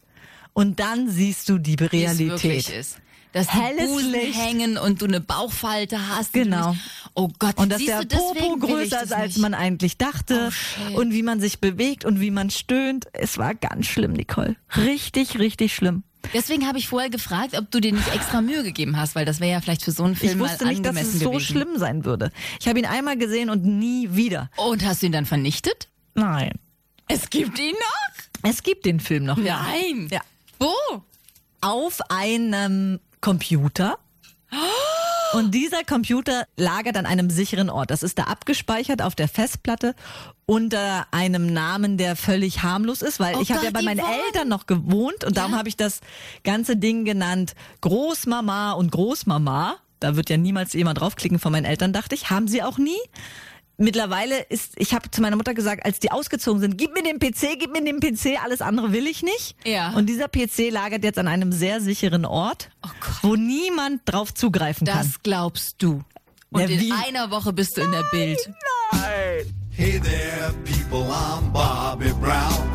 Und 0.53 0.79
dann 0.79 1.09
siehst 1.09 1.47
du 1.49 1.57
die 1.59 1.79
Wie 1.79 1.85
es 1.85 1.91
Realität. 1.93 2.29
wirklich 2.43 2.73
ist. 2.73 2.97
Dass 3.33 3.47
die 3.47 3.53
Helles 3.53 3.87
Busen 3.87 4.11
Licht. 4.11 4.37
hängen 4.39 4.77
und 4.77 5.01
du 5.01 5.05
eine 5.05 5.21
Bauchfalte 5.21 6.09
hast. 6.09 6.33
Genau. 6.33 6.75
Oh 7.13 7.29
Gott, 7.39 7.57
Und 7.57 7.71
dass 7.71 7.83
der 7.83 8.03
Popo 8.05 8.57
größer 8.57 9.03
ist, 9.03 9.13
als 9.13 9.37
man 9.37 9.53
eigentlich 9.53 9.97
dachte. 9.97 10.51
Oh, 10.93 10.99
und 10.99 11.13
wie 11.13 11.23
man 11.23 11.39
sich 11.39 11.59
bewegt 11.59 12.03
und 12.05 12.19
wie 12.19 12.31
man 12.31 12.49
stöhnt. 12.49 13.05
Es 13.13 13.37
war 13.37 13.55
ganz 13.55 13.87
schlimm, 13.87 14.13
Nicole. 14.13 14.55
Richtig, 14.75 15.39
richtig 15.39 15.73
schlimm. 15.75 16.03
Deswegen 16.33 16.67
habe 16.67 16.77
ich 16.77 16.87
vorher 16.87 17.09
gefragt, 17.09 17.57
ob 17.57 17.71
du 17.71 17.79
dir 17.79 17.93
nicht 17.93 18.13
extra 18.13 18.41
Mühe 18.41 18.63
gegeben 18.63 18.95
hast, 18.95 19.15
weil 19.15 19.25
das 19.25 19.39
wäre 19.39 19.51
ja 19.53 19.61
vielleicht 19.61 19.83
für 19.83 19.91
so 19.91 20.03
einen 20.03 20.15
Film 20.15 20.33
Ich 20.33 20.39
wusste 20.39 20.67
nicht, 20.67 20.85
dass 20.85 20.95
es 21.01 21.19
so 21.19 21.31
gewesen. 21.31 21.45
schlimm 21.45 21.77
sein 21.77 22.05
würde. 22.05 22.31
Ich 22.59 22.67
habe 22.67 22.77
ihn 22.79 22.85
einmal 22.85 23.17
gesehen 23.17 23.49
und 23.49 23.65
nie 23.65 24.09
wieder. 24.13 24.49
Und 24.55 24.85
hast 24.85 25.01
du 25.01 25.07
ihn 25.07 25.11
dann 25.13 25.25
vernichtet? 25.25 25.87
Nein. 26.13 26.51
Es 27.07 27.29
gibt 27.29 27.57
ihn 27.59 27.73
noch? 27.73 28.49
Es 28.49 28.61
gibt 28.63 28.85
den 28.85 28.99
Film 28.99 29.25
noch. 29.25 29.37
Nein. 29.37 30.09
Ja. 30.11 30.21
Wo? 30.59 30.73
Auf 31.61 31.99
einem 32.09 32.99
Computer. 33.21 33.97
Und 35.33 35.51
dieser 35.55 35.83
Computer 35.85 36.45
lagert 36.57 36.97
an 36.97 37.05
einem 37.05 37.29
sicheren 37.29 37.69
Ort. 37.69 37.89
Das 37.89 38.03
ist 38.03 38.19
da 38.19 38.23
abgespeichert 38.23 39.01
auf 39.01 39.15
der 39.15 39.29
Festplatte 39.29 39.95
unter 40.45 41.07
einem 41.11 41.53
Namen, 41.53 41.97
der 41.97 42.17
völlig 42.17 42.63
harmlos 42.63 43.01
ist, 43.01 43.21
weil 43.21 43.35
Oh 43.37 43.41
ich 43.41 43.53
habe 43.53 43.63
ja 43.63 43.71
bei 43.71 43.81
meinen 43.81 44.01
Yvonne. 44.01 44.17
Eltern 44.27 44.49
noch 44.49 44.65
gewohnt 44.65 45.23
und 45.23 45.37
darum 45.37 45.53
Ja. 45.53 45.57
habe 45.59 45.69
ich 45.69 45.77
das 45.77 46.01
ganze 46.43 46.75
Ding 46.75 47.05
genannt 47.05 47.53
Großmama 47.79 48.73
und 48.73 48.91
Großmama. 48.91 49.77
Da 50.01 50.17
wird 50.17 50.29
ja 50.29 50.35
niemals 50.35 50.73
jemand 50.73 50.99
draufklicken 50.99 51.39
von 51.39 51.53
meinen 51.53 51.65
Eltern, 51.65 51.93
dachte 51.93 52.15
ich. 52.15 52.29
Haben 52.29 52.49
sie 52.49 52.61
auch 52.63 52.77
nie. 52.77 52.99
Mittlerweile 53.81 54.41
ist, 54.43 54.73
ich 54.77 54.93
habe 54.93 55.09
zu 55.09 55.21
meiner 55.21 55.35
Mutter 55.35 55.53
gesagt, 55.55 55.83
als 55.85 55.99
die 55.99 56.11
ausgezogen 56.11 56.61
sind, 56.61 56.77
gib 56.77 56.93
mir 56.93 57.01
den 57.01 57.17
PC, 57.17 57.57
gib 57.59 57.71
mir 57.71 57.83
den 57.83 57.99
PC, 57.99 58.39
alles 58.43 58.61
andere 58.61 58.91
will 58.93 59.07
ich 59.07 59.23
nicht. 59.23 59.55
Ja. 59.65 59.91
Und 59.93 60.05
dieser 60.07 60.27
PC 60.27 60.69
lagert 60.69 61.03
jetzt 61.03 61.17
an 61.17 61.27
einem 61.27 61.51
sehr 61.51 61.81
sicheren 61.81 62.25
Ort, 62.25 62.69
Oh 62.85 62.89
Gott. 62.99 63.15
wo 63.23 63.35
niemand 63.35 64.01
drauf 64.05 64.33
zugreifen 64.33 64.85
kann. 64.85 64.97
Das 64.99 65.23
glaubst 65.23 65.81
du. 65.81 66.03
Und 66.51 66.61
Ja, 66.61 66.67
in 66.67 66.79
wie? 66.79 66.91
einer 66.91 67.31
Woche 67.31 67.53
bist 67.53 67.75
du 67.75 67.81
in 67.81 67.91
der 67.91 68.03
Bild. 68.11 68.37
Hey 69.71 69.99
there, 69.99 70.53
people, 70.63 71.11
I'm 71.11 71.49
Bobby 71.51 72.11
Brown. 72.21 72.69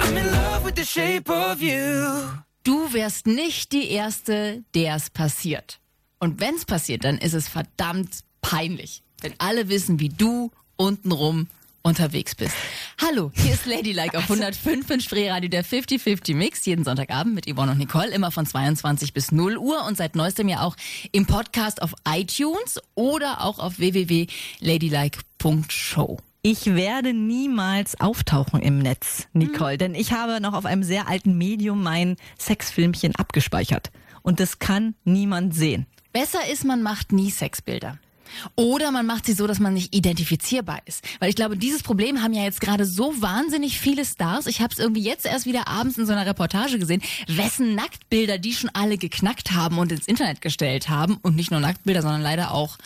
I'm 0.00 0.16
in 0.16 0.26
love 0.26 0.64
with 0.64 0.74
the 0.76 0.84
shape 0.84 1.30
of 1.32 1.60
you. 1.62 2.28
Du 2.64 2.92
wärst 2.92 3.26
nicht 3.26 3.72
die 3.72 3.88
Erste, 3.90 4.62
der 4.74 4.96
es 4.96 5.08
passiert. 5.08 5.78
Und 6.18 6.38
wenn 6.40 6.54
es 6.56 6.66
passiert, 6.66 7.04
dann 7.04 7.16
ist 7.16 7.32
es 7.34 7.48
verdammt 7.48 8.10
peinlich. 8.42 9.02
Wenn 9.20 9.34
alle 9.38 9.68
wissen, 9.68 9.98
wie 10.00 10.08
du 10.10 10.50
untenrum 10.76 11.48
unterwegs 11.82 12.34
bist. 12.34 12.54
Hallo, 13.00 13.30
hier 13.34 13.54
ist 13.54 13.64
Ladylike 13.66 14.16
auf 14.18 14.24
105 14.30 14.90
in 14.90 15.00
Spreeradio, 15.00 15.48
der 15.48 15.64
50-50 15.64 16.34
Mix, 16.34 16.64
jeden 16.66 16.84
Sonntagabend 16.84 17.34
mit 17.34 17.46
Yvonne 17.52 17.72
und 17.72 17.78
Nicole, 17.78 18.10
immer 18.10 18.30
von 18.30 18.44
22 18.46 19.12
bis 19.14 19.32
0 19.32 19.56
Uhr 19.56 19.84
und 19.86 19.96
seit 19.96 20.14
neuestem 20.16 20.48
ja 20.48 20.60
auch 20.62 20.76
im 21.12 21.24
Podcast 21.26 21.80
auf 21.82 21.94
iTunes 22.06 22.78
oder 22.94 23.42
auch 23.44 23.58
auf 23.58 23.78
www.ladylike.show. 23.78 26.18
Ich 26.42 26.66
werde 26.66 27.12
niemals 27.14 28.00
auftauchen 28.00 28.60
im 28.60 28.78
Netz, 28.78 29.26
Nicole, 29.32 29.74
Mhm. 29.74 29.78
denn 29.78 29.94
ich 29.94 30.12
habe 30.12 30.40
noch 30.40 30.52
auf 30.54 30.64
einem 30.66 30.82
sehr 30.84 31.08
alten 31.08 31.36
Medium 31.36 31.82
mein 31.82 32.16
Sexfilmchen 32.38 33.16
abgespeichert. 33.16 33.90
Und 34.22 34.38
das 34.40 34.58
kann 34.60 34.94
niemand 35.04 35.54
sehen. 35.54 35.86
Besser 36.12 36.46
ist, 36.50 36.64
man 36.64 36.82
macht 36.82 37.12
nie 37.12 37.30
Sexbilder. 37.30 37.98
Oder 38.56 38.90
man 38.90 39.06
macht 39.06 39.26
sie 39.26 39.32
so, 39.32 39.46
dass 39.46 39.60
man 39.60 39.74
nicht 39.74 39.94
identifizierbar 39.94 40.80
ist. 40.86 41.04
Weil 41.20 41.30
ich 41.30 41.36
glaube, 41.36 41.56
dieses 41.56 41.82
Problem 41.82 42.22
haben 42.22 42.32
ja 42.32 42.42
jetzt 42.42 42.60
gerade 42.60 42.84
so 42.84 43.20
wahnsinnig 43.20 43.78
viele 43.78 44.04
Stars. 44.04 44.46
Ich 44.46 44.60
habe 44.60 44.72
es 44.72 44.78
irgendwie 44.78 45.02
jetzt 45.02 45.26
erst 45.26 45.46
wieder 45.46 45.68
abends 45.68 45.98
in 45.98 46.06
so 46.06 46.12
einer 46.12 46.26
Reportage 46.26 46.78
gesehen, 46.78 47.02
wessen 47.26 47.74
Nacktbilder 47.74 48.38
die 48.38 48.52
schon 48.52 48.70
alle 48.72 48.98
geknackt 48.98 49.52
haben 49.52 49.78
und 49.78 49.92
ins 49.92 50.06
Internet 50.06 50.40
gestellt 50.40 50.88
haben. 50.88 51.18
Und 51.22 51.36
nicht 51.36 51.50
nur 51.50 51.60
Nacktbilder, 51.60 52.02
sondern 52.02 52.22
leider 52.22 52.52
auch 52.52 52.78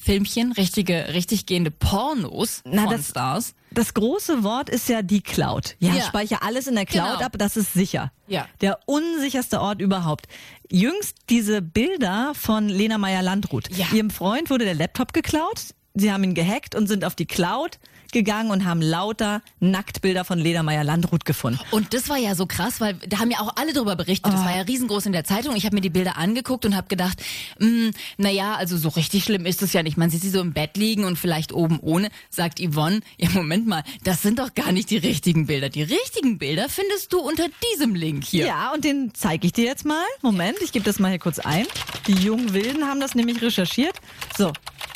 Filmchen, 0.00 0.52
richtige, 0.52 1.12
richtig 1.12 1.44
gehende 1.46 1.70
Pornos 1.72 2.62
Na, 2.64 2.82
von 2.84 2.92
das- 2.92 3.08
Stars. 3.10 3.54
Das 3.70 3.92
große 3.92 4.44
Wort 4.44 4.70
ist 4.70 4.88
ja 4.88 5.02
die 5.02 5.20
Cloud. 5.20 5.76
Ja, 5.80 5.92
Ja. 5.94 6.02
speichere 6.02 6.40
alles 6.42 6.66
in 6.68 6.74
der 6.76 6.86
Cloud 6.86 7.16
Genau. 7.16 7.26
ab, 7.26 7.32
das 7.36 7.56
ist 7.58 7.74
sicher. 7.74 8.12
Ja. 8.26 8.46
Der 8.62 8.78
unsicherste 8.86 9.60
Ort 9.60 9.80
überhaupt. 9.82 10.26
Jüngst 10.70 11.16
diese 11.28 11.60
Bilder 11.60 12.32
von 12.34 12.68
Lena 12.68 12.96
Meyer-Landrut. 12.96 13.68
Ja. 13.76 13.86
Ihrem 13.92 14.08
Freund 14.10 14.48
wurde 14.50 14.64
der 14.64 14.74
Laptop 14.74 15.12
geklaut. 15.12 15.74
Sie 15.94 16.10
haben 16.12 16.24
ihn 16.24 16.34
gehackt 16.34 16.74
und 16.76 16.86
sind 16.86 17.04
auf 17.04 17.14
die 17.14 17.26
Cloud 17.26 17.78
gegangen 18.12 18.50
und 18.50 18.64
haben 18.64 18.80
lauter 18.80 19.42
Nacktbilder 19.60 20.24
von 20.24 20.38
Lena 20.38 20.62
Meyer-Landrut 20.62 21.24
gefunden. 21.24 21.60
Und 21.70 21.94
das 21.94 22.08
war 22.08 22.16
ja 22.16 22.34
so 22.34 22.46
krass, 22.46 22.80
weil 22.80 22.94
da 23.08 23.18
haben 23.18 23.30
ja 23.30 23.40
auch 23.40 23.56
alle 23.56 23.72
drüber 23.72 23.96
berichtet. 23.96 24.32
Das 24.32 24.44
war 24.44 24.56
ja 24.56 24.62
riesengroß 24.62 25.06
in 25.06 25.12
der 25.12 25.24
Zeitung. 25.24 25.56
Ich 25.56 25.64
habe 25.64 25.74
mir 25.74 25.80
die 25.80 25.90
Bilder 25.90 26.16
angeguckt 26.16 26.64
und 26.64 26.76
habe 26.76 26.88
gedacht, 26.88 27.22
mh, 27.58 27.90
naja, 28.16 28.54
also 28.56 28.76
so 28.76 28.88
richtig 28.88 29.24
schlimm 29.24 29.46
ist 29.46 29.62
es 29.62 29.72
ja 29.72 29.82
nicht. 29.82 29.96
Man 29.96 30.10
sieht 30.10 30.22
sie 30.22 30.30
so 30.30 30.40
im 30.40 30.52
Bett 30.52 30.76
liegen 30.76 31.04
und 31.04 31.18
vielleicht 31.18 31.52
oben 31.52 31.78
ohne, 31.80 32.08
sagt 32.30 32.60
Yvonne. 32.60 33.00
Ja, 33.16 33.30
Moment 33.30 33.66
mal, 33.66 33.82
das 34.04 34.22
sind 34.22 34.38
doch 34.38 34.54
gar 34.54 34.72
nicht 34.72 34.90
die 34.90 34.96
richtigen 34.96 35.46
Bilder. 35.46 35.68
Die 35.68 35.82
richtigen 35.82 36.38
Bilder 36.38 36.68
findest 36.68 37.12
du 37.12 37.20
unter 37.20 37.46
diesem 37.72 37.94
Link 37.94 38.24
hier. 38.24 38.46
Ja, 38.46 38.72
und 38.72 38.84
den 38.84 39.12
zeige 39.14 39.46
ich 39.46 39.52
dir 39.52 39.64
jetzt 39.64 39.84
mal. 39.84 40.04
Moment, 40.22 40.58
ich 40.62 40.72
gebe 40.72 40.84
das 40.84 40.98
mal 40.98 41.08
hier 41.10 41.18
kurz 41.18 41.38
ein. 41.38 41.66
Die 42.06 42.14
jungen 42.14 42.52
Wilden 42.52 42.84
haben 42.84 43.00
das 43.00 43.14
nämlich 43.14 43.42
recherchiert. 43.42 43.96
So, 44.36 44.52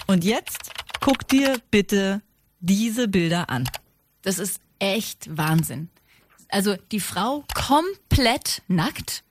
und 0.07 0.25
jetzt 0.25 0.71
guck 1.01 1.27
dir 1.29 1.59
bitte 1.71 2.23
diese 2.63 3.09
Bilder 3.09 3.51
an. 3.51 3.69
Das 4.23 4.39
ist 4.39 4.61
echt 4.79 5.37
Wahnsinn. 5.37 5.91
Also 6.49 6.77
die 6.91 7.01
Frau 7.01 7.45
komplett 7.55 8.63
nackt 8.69 9.25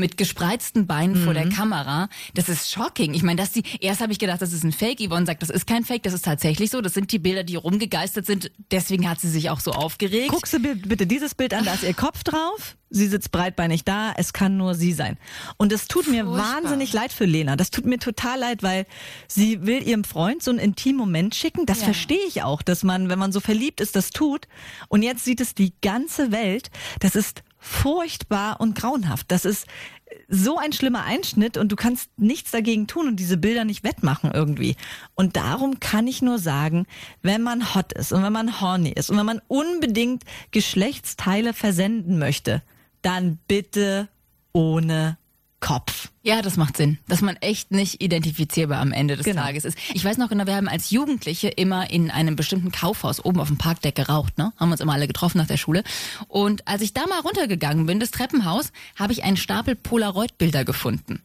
mit 0.00 0.16
gespreizten 0.16 0.86
Beinen 0.86 1.14
vor 1.16 1.34
der 1.34 1.48
Kamera. 1.48 2.08
Das 2.34 2.48
ist 2.48 2.70
shocking. 2.72 3.14
Ich 3.14 3.22
meine, 3.22 3.40
dass 3.40 3.52
die, 3.52 3.62
erst 3.80 4.00
habe 4.00 4.12
ich 4.12 4.18
gedacht, 4.18 4.42
das 4.42 4.52
ist 4.52 4.64
ein 4.64 4.72
Fake. 4.72 4.98
Yvonne 5.00 5.26
sagt, 5.26 5.42
das 5.42 5.50
ist 5.50 5.66
kein 5.66 5.84
Fake, 5.84 6.02
das 6.02 6.12
ist 6.14 6.24
tatsächlich 6.24 6.70
so. 6.70 6.80
Das 6.80 6.94
sind 6.94 7.12
die 7.12 7.18
Bilder, 7.18 7.44
die 7.44 7.56
rumgegeistert 7.56 8.26
sind. 8.26 8.50
Deswegen 8.70 9.08
hat 9.08 9.20
sie 9.20 9.28
sich 9.28 9.50
auch 9.50 9.60
so 9.60 9.72
aufgeregt. 9.72 10.30
Guckst 10.30 10.52
du 10.54 10.58
bitte 10.58 11.06
dieses 11.06 11.34
Bild 11.34 11.54
an, 11.54 11.64
da 11.64 11.74
ist 11.74 11.84
ihr 11.84 11.94
Kopf 11.94 12.24
drauf. 12.24 12.76
Sie 12.92 13.06
sitzt 13.06 13.30
breitbeinig 13.30 13.84
da, 13.84 14.12
es 14.16 14.32
kann 14.32 14.56
nur 14.56 14.74
sie 14.74 14.92
sein. 14.92 15.16
Und 15.58 15.72
es 15.72 15.86
tut 15.86 16.08
mir 16.08 16.24
Furchtbar. 16.24 16.56
wahnsinnig 16.56 16.92
leid 16.92 17.12
für 17.12 17.24
Lena. 17.24 17.54
Das 17.54 17.70
tut 17.70 17.86
mir 17.86 17.98
total 18.00 18.40
leid, 18.40 18.64
weil 18.64 18.84
sie 19.28 19.64
will 19.64 19.86
ihrem 19.86 20.02
Freund 20.02 20.42
so 20.42 20.50
einen 20.50 20.58
intimen 20.58 20.96
Moment 20.98 21.36
schicken. 21.36 21.66
Das 21.66 21.78
Ja. 21.78 21.84
verstehe 21.84 22.26
ich 22.26 22.42
auch, 22.42 22.62
dass 22.62 22.82
man, 22.82 23.08
wenn 23.08 23.18
man 23.20 23.30
so 23.30 23.38
verliebt 23.38 23.80
ist, 23.80 23.94
das 23.94 24.10
tut. 24.10 24.48
Und 24.88 25.02
jetzt 25.02 25.24
sieht 25.24 25.40
es 25.40 25.54
die 25.54 25.72
ganze 25.82 26.32
Welt. 26.32 26.70
Das 26.98 27.14
ist 27.14 27.44
furchtbar 27.60 28.60
und 28.60 28.74
grauenhaft. 28.74 29.30
Das 29.30 29.44
ist 29.44 29.66
so 30.28 30.58
ein 30.58 30.72
schlimmer 30.72 31.04
Einschnitt 31.04 31.56
und 31.56 31.70
du 31.70 31.76
kannst 31.76 32.10
nichts 32.18 32.50
dagegen 32.50 32.86
tun 32.86 33.06
und 33.06 33.16
diese 33.16 33.36
Bilder 33.36 33.64
nicht 33.64 33.84
wettmachen 33.84 34.32
irgendwie. 34.32 34.76
Und 35.14 35.36
darum 35.36 35.78
kann 35.78 36.06
ich 36.06 36.22
nur 36.22 36.38
sagen, 36.38 36.86
wenn 37.22 37.42
man 37.42 37.74
hot 37.74 37.92
ist 37.92 38.12
und 38.12 38.22
wenn 38.22 38.32
man 38.32 38.60
horny 38.60 38.90
ist 38.90 39.10
und 39.10 39.18
wenn 39.18 39.26
man 39.26 39.42
unbedingt 39.46 40.24
Geschlechtsteile 40.50 41.52
versenden 41.52 42.18
möchte, 42.18 42.62
dann 43.02 43.38
bitte 43.46 44.08
ohne 44.52 45.16
Kopf. 45.60 46.08
Ja, 46.22 46.42
das 46.42 46.56
macht 46.56 46.76
Sinn, 46.76 46.98
dass 47.08 47.20
man 47.20 47.36
echt 47.36 47.70
nicht 47.70 48.02
identifizierbar 48.02 48.78
am 48.80 48.92
Ende 48.92 49.16
des 49.16 49.24
Genau. 49.24 49.42
Tages 49.42 49.64
ist. 49.64 49.78
Ich 49.94 50.04
weiß 50.04 50.18
noch 50.18 50.28
genau, 50.28 50.46
wir 50.46 50.54
haben 50.56 50.68
als 50.68 50.90
Jugendliche 50.90 51.48
immer 51.48 51.90
in 51.90 52.10
einem 52.10 52.36
bestimmten 52.36 52.72
Kaufhaus 52.72 53.24
oben 53.24 53.40
auf 53.40 53.48
dem 53.48 53.58
Parkdeck 53.58 53.94
geraucht, 53.94 54.36
ne? 54.38 54.52
Haben 54.56 54.72
uns 54.72 54.80
immer 54.80 54.92
alle 54.94 55.06
getroffen 55.06 55.38
nach 55.38 55.46
der 55.46 55.56
Schule. 55.56 55.82
Und 56.28 56.66
als 56.66 56.82
ich 56.82 56.92
da 56.94 57.06
mal 57.06 57.20
runtergegangen 57.20 57.86
bin, 57.86 58.00
das 58.00 58.10
Treppenhaus, 58.10 58.72
habe 58.96 59.12
ich 59.12 59.22
einen 59.22 59.36
Stapel 59.36 59.76
Polaroid-Bilder 59.76 60.64
gefunden. 60.64 61.22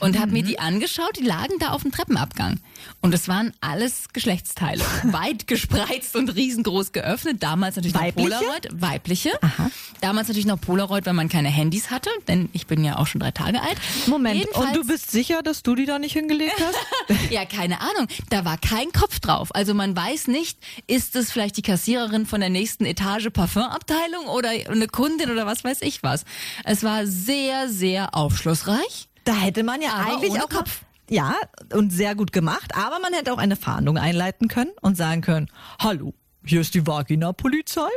Und 0.00 0.18
habe 0.18 0.32
mir 0.32 0.42
die 0.42 0.58
angeschaut, 0.58 1.16
die 1.18 1.24
lagen 1.24 1.54
da 1.58 1.68
auf 1.68 1.82
dem 1.82 1.92
Treppenabgang. 1.92 2.60
Und 3.00 3.14
es 3.14 3.28
waren 3.28 3.52
alles 3.60 4.08
Geschlechtsteile. 4.12 4.82
Weit 5.04 5.46
gespreizt 5.46 6.16
und 6.16 6.34
riesengroß 6.34 6.92
geöffnet. 6.92 7.42
Damals 7.42 7.76
natürlich 7.76 7.94
Weibliche? 7.94 8.28
noch 8.30 8.38
Polaroid. 8.40 8.68
Weibliche. 8.72 9.30
Damals 10.00 10.28
natürlich 10.28 10.46
noch 10.46 10.60
Polaroid, 10.60 11.06
weil 11.06 11.14
man 11.14 11.28
keine 11.28 11.48
Handys 11.48 11.90
hatte. 11.90 12.10
Denn 12.28 12.48
ich 12.52 12.66
bin 12.66 12.84
ja 12.84 12.98
auch 12.98 13.06
schon 13.06 13.20
drei 13.20 13.30
Tage 13.30 13.60
alt. 13.60 13.76
Moment, 14.06 14.36
Jedenfalls- 14.36 14.68
und 14.68 14.76
du 14.76 14.86
bist 14.86 15.10
sicher, 15.10 15.42
dass 15.42 15.62
du 15.62 15.74
die 15.74 15.86
da 15.86 15.98
nicht 15.98 16.12
hingelegt 16.12 16.56
hast? 16.60 17.30
ja, 17.30 17.44
keine 17.44 17.80
Ahnung. 17.80 18.08
Da 18.30 18.44
war 18.44 18.58
kein 18.58 18.92
Kopf 18.92 19.20
drauf. 19.20 19.54
Also 19.54 19.74
man 19.74 19.96
weiß 19.96 20.28
nicht, 20.28 20.58
ist 20.86 21.16
es 21.16 21.32
vielleicht 21.32 21.56
die 21.56 21.62
Kassiererin 21.62 22.26
von 22.26 22.40
der 22.40 22.50
nächsten 22.50 22.84
Etage 22.84 23.30
Parfümabteilung 23.30 24.26
oder 24.26 24.50
eine 24.50 24.86
Kundin 24.86 25.30
oder 25.30 25.46
was 25.46 25.64
weiß 25.64 25.82
ich 25.82 26.02
was. 26.02 26.24
Es 26.64 26.82
war 26.82 27.06
sehr, 27.06 27.68
sehr 27.68 28.14
aufschlussreich. 28.14 29.09
Da 29.30 29.36
hätte 29.36 29.62
man 29.62 29.80
ja 29.80 29.92
Aber 29.92 30.12
eigentlich 30.12 30.42
auch 30.42 30.48
Kopf. 30.48 30.80
Ja, 31.08 31.36
und 31.72 31.92
sehr 31.92 32.16
gut 32.16 32.32
gemacht, 32.32 32.72
aber 32.74 32.98
man 32.98 33.12
hätte 33.12 33.32
auch 33.32 33.38
eine 33.38 33.54
Fahndung 33.54 33.96
einleiten 33.96 34.48
können 34.48 34.72
und 34.80 34.96
sagen 34.96 35.20
können, 35.20 35.48
hallo, 35.78 36.14
hier 36.44 36.60
ist 36.60 36.74
die 36.74 36.84
Vagina-Polizei. 36.84 37.88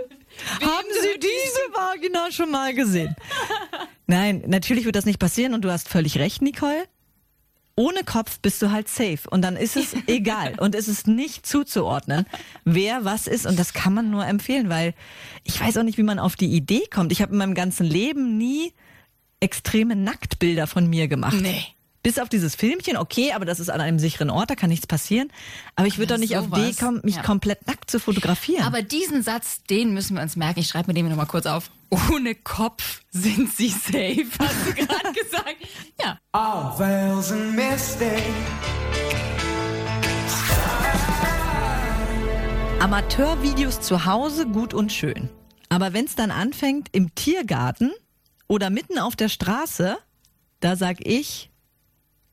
Haben 0.62 0.88
Sie 1.02 1.20
diese 1.20 1.74
Vagina 1.74 2.32
schon 2.32 2.52
mal 2.52 2.76
gesehen? 2.76 3.16
Nein, 4.06 4.44
natürlich 4.46 4.86
wird 4.86 4.96
das 4.96 5.06
nicht 5.06 5.18
passieren 5.18 5.56
und 5.56 5.66
du 5.66 5.72
hast 5.72 5.90
völlig 5.90 6.20
recht, 6.20 6.44
Nicole. 6.44 6.86
Ohne 7.76 8.04
Kopf 8.04 8.40
bist 8.40 8.62
du 8.62 8.70
halt 8.70 8.88
safe 8.88 9.28
und 9.32 9.42
dann 9.42 9.56
ist 9.56 9.76
es 9.76 9.96
egal 10.06 10.54
und 10.60 10.76
es 10.76 10.88
ist 10.88 11.08
nicht 11.08 11.48
zuzuordnen, 11.48 12.28
wer 12.64 13.06
was 13.06 13.26
ist 13.26 13.48
und 13.48 13.58
das 13.58 13.74
kann 13.74 13.96
man 13.96 14.12
nur 14.12 14.24
empfehlen, 14.24 14.70
weil 14.70 14.94
ich 15.44 15.60
weiß 15.60 15.78
auch 15.78 15.84
nicht, 15.84 15.98
wie 15.98 16.04
man 16.04 16.20
auf 16.20 16.36
die 16.36 16.54
Idee 16.54 16.84
kommt. 16.94 17.12
Ich 17.12 17.24
habe 17.24 17.32
in 17.32 17.40
meinem 17.40 17.56
ganzen 17.56 17.88
Leben 17.88 18.38
nie 18.38 18.72
extreme 19.44 19.96
Nacktbilder 19.96 20.68
von 20.68 20.88
mir 20.88 21.08
gemacht. 21.08 21.38
Nee. 21.40 21.66
Bis 22.02 22.20
auf 22.20 22.28
dieses 22.28 22.56
Filmchen, 22.56 22.98
okay, 22.98 23.32
aber 23.32 23.46
das 23.46 23.62
ist 23.62 23.70
an 23.70 23.80
einem 23.80 23.98
sicheren 23.98 24.30
Ort, 24.30 24.50
da 24.50 24.56
kann 24.56 24.70
nichts 24.70 24.88
passieren. 24.88 25.32
Aber 25.78 25.88
ich 25.88 25.98
würde 25.98 26.14
doch 26.14 26.20
nicht 26.20 26.36
auf 26.36 26.50
die 26.50 26.62
sowas, 26.62 26.78
kommen, 26.78 27.02
mich 27.04 27.16
ja. 27.16 27.22
komplett 27.22 27.66
nackt 27.66 27.90
zu 27.90 27.98
fotografieren. 27.98 28.66
Aber 28.66 28.82
diesen 28.82 29.24
Satz, 29.24 29.64
den 29.70 29.94
müssen 29.94 30.16
wir 30.16 30.22
uns 30.22 30.36
merken. 30.36 30.60
Ich 30.60 30.68
schreibe 30.68 30.88
mir 30.88 30.96
den 30.96 31.08
nochmal 31.08 31.28
kurz 31.28 31.46
auf. 31.46 31.72
Ohne 31.90 32.36
Kopf 32.36 33.02
sind 33.12 33.54
sie 33.54 33.70
safe, 33.70 34.26
hast 34.40 34.68
du 34.68 34.74
gerade 34.74 35.14
gesagt. 35.14 35.58
Ja. 36.02 36.20
All 36.34 36.78
veils 36.78 37.32
and 37.32 37.56
misty. 37.56 38.06
Amateurvideos 42.82 43.80
zu 43.80 44.06
Hause 44.06 44.46
gut 44.46 44.74
und 44.74 44.92
schön. 44.92 45.30
Aber 45.70 45.94
wenn 45.94 46.04
es 46.04 46.16
dann 46.16 46.32
anfängt 46.32 46.90
im 46.92 47.16
Tiergarten 47.16 47.92
oder 48.48 48.70
mitten 48.70 49.00
auf 49.00 49.16
der 49.16 49.30
Straße, 49.30 49.98
da 50.60 50.76
sag 50.76 51.06
ich, 51.06 51.50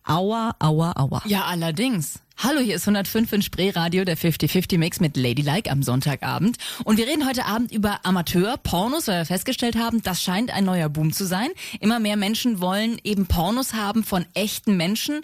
aua, 0.05 0.55
aua, 0.59 0.93
aua. 0.97 1.23
Ja, 1.27 1.45
allerdings. 1.45 2.21
Hallo, 2.43 2.61
hier 2.61 2.77
ist 2.77 2.89
105 2.89 3.33
in 3.35 3.43
Spreeradio, 3.43 4.05
der 4.05 4.17
50-50-Mix 4.17 5.01
mit 5.01 5.17
Ladylike 5.19 5.71
am 5.71 5.83
Sonntagabend. 5.83 6.57
Und 6.85 6.97
wir 6.97 7.07
reden 7.07 7.29
heute 7.29 7.45
Abend 7.45 7.71
über 7.71 8.01
Amateur-Pornos, 8.05 9.09
weil 9.09 9.19
wir 9.19 9.27
festgestellt 9.27 9.77
haben, 9.77 10.03
das 10.03 10.23
scheint 10.23 10.51
ein 10.51 10.65
neuer 10.65 10.89
Boom 10.89 11.13
zu 11.13 11.27
sein. 11.27 11.51
Immer 11.81 12.01
mehr 12.01 12.17
Menschen 12.17 12.61
wollen 12.61 12.99
eben 13.05 13.27
Pornos 13.27 13.75
haben 13.75 14.05
von 14.05 14.25
echten 14.33 14.79
Menschen, 14.79 15.21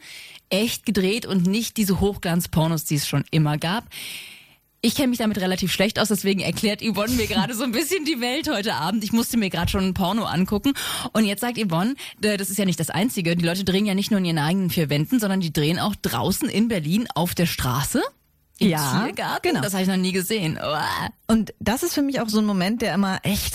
echt 0.50 0.84
gedreht 0.84 1.24
und 1.24 1.46
nicht 1.46 1.78
diese 1.78 2.00
Hochglanz-Pornos, 2.00 2.84
die 2.84 2.96
es 2.96 3.08
schon 3.08 3.24
immer 3.30 3.56
gab. 3.56 3.84
Ich 4.82 4.94
kenne 4.94 5.08
mich 5.08 5.18
damit 5.18 5.38
relativ 5.38 5.72
schlecht 5.72 5.98
aus, 5.98 6.08
deswegen 6.08 6.40
erklärt 6.40 6.80
Yvonne 6.82 7.12
mir 7.14 7.26
gerade 7.26 7.54
so 7.54 7.64
ein 7.64 7.72
bisschen 7.72 8.04
die 8.04 8.20
Welt 8.20 8.48
heute 8.48 8.74
Abend. 8.74 9.02
Ich 9.02 9.12
musste 9.12 9.36
mir 9.36 9.50
gerade 9.50 9.70
schon 9.70 9.84
ein 9.84 9.94
Porno 9.94 10.24
angucken. 10.24 10.74
Und 11.12 11.24
jetzt 11.24 11.40
sagt 11.40 11.58
Yvonne, 11.58 11.94
äh, 12.22 12.36
das 12.36 12.50
ist 12.50 12.58
ja 12.58 12.64
nicht 12.66 12.78
das 12.78 12.90
Einzige. 12.90 13.34
Die 13.34 13.44
Leute 13.44 13.64
drehen 13.64 13.86
ja 13.86 13.94
nicht 13.94 14.10
nur 14.10 14.18
in 14.18 14.26
ihren 14.26 14.38
eigenen 14.38 14.70
vier 14.70 14.88
Wänden, 14.90 15.18
sondern 15.18 15.40
die 15.40 15.52
drehen 15.52 15.78
auch 15.80 15.94
draußen 15.96 16.48
in 16.48 16.68
Berlin 16.68 17.08
auf 17.14 17.34
der 17.34 17.46
Straße. 17.46 18.02
Im 18.58 18.68
Ja, 18.68 19.02
Tiergarten. 19.04 19.48
genau. 19.50 19.60
Das 19.60 19.72
habe 19.72 19.82
ich 19.82 19.88
noch 19.88 19.96
nie 19.96 20.12
gesehen. 20.12 20.56
Uah. 20.56 21.08
Und 21.26 21.52
das 21.58 21.82
ist 21.82 21.94
für 21.94 22.02
mich 22.02 22.20
auch 22.20 22.28
so 22.28 22.38
ein 22.38 22.46
Moment, 22.46 22.80
der 22.80 22.94
immer 22.94 23.18
echt 23.24 23.54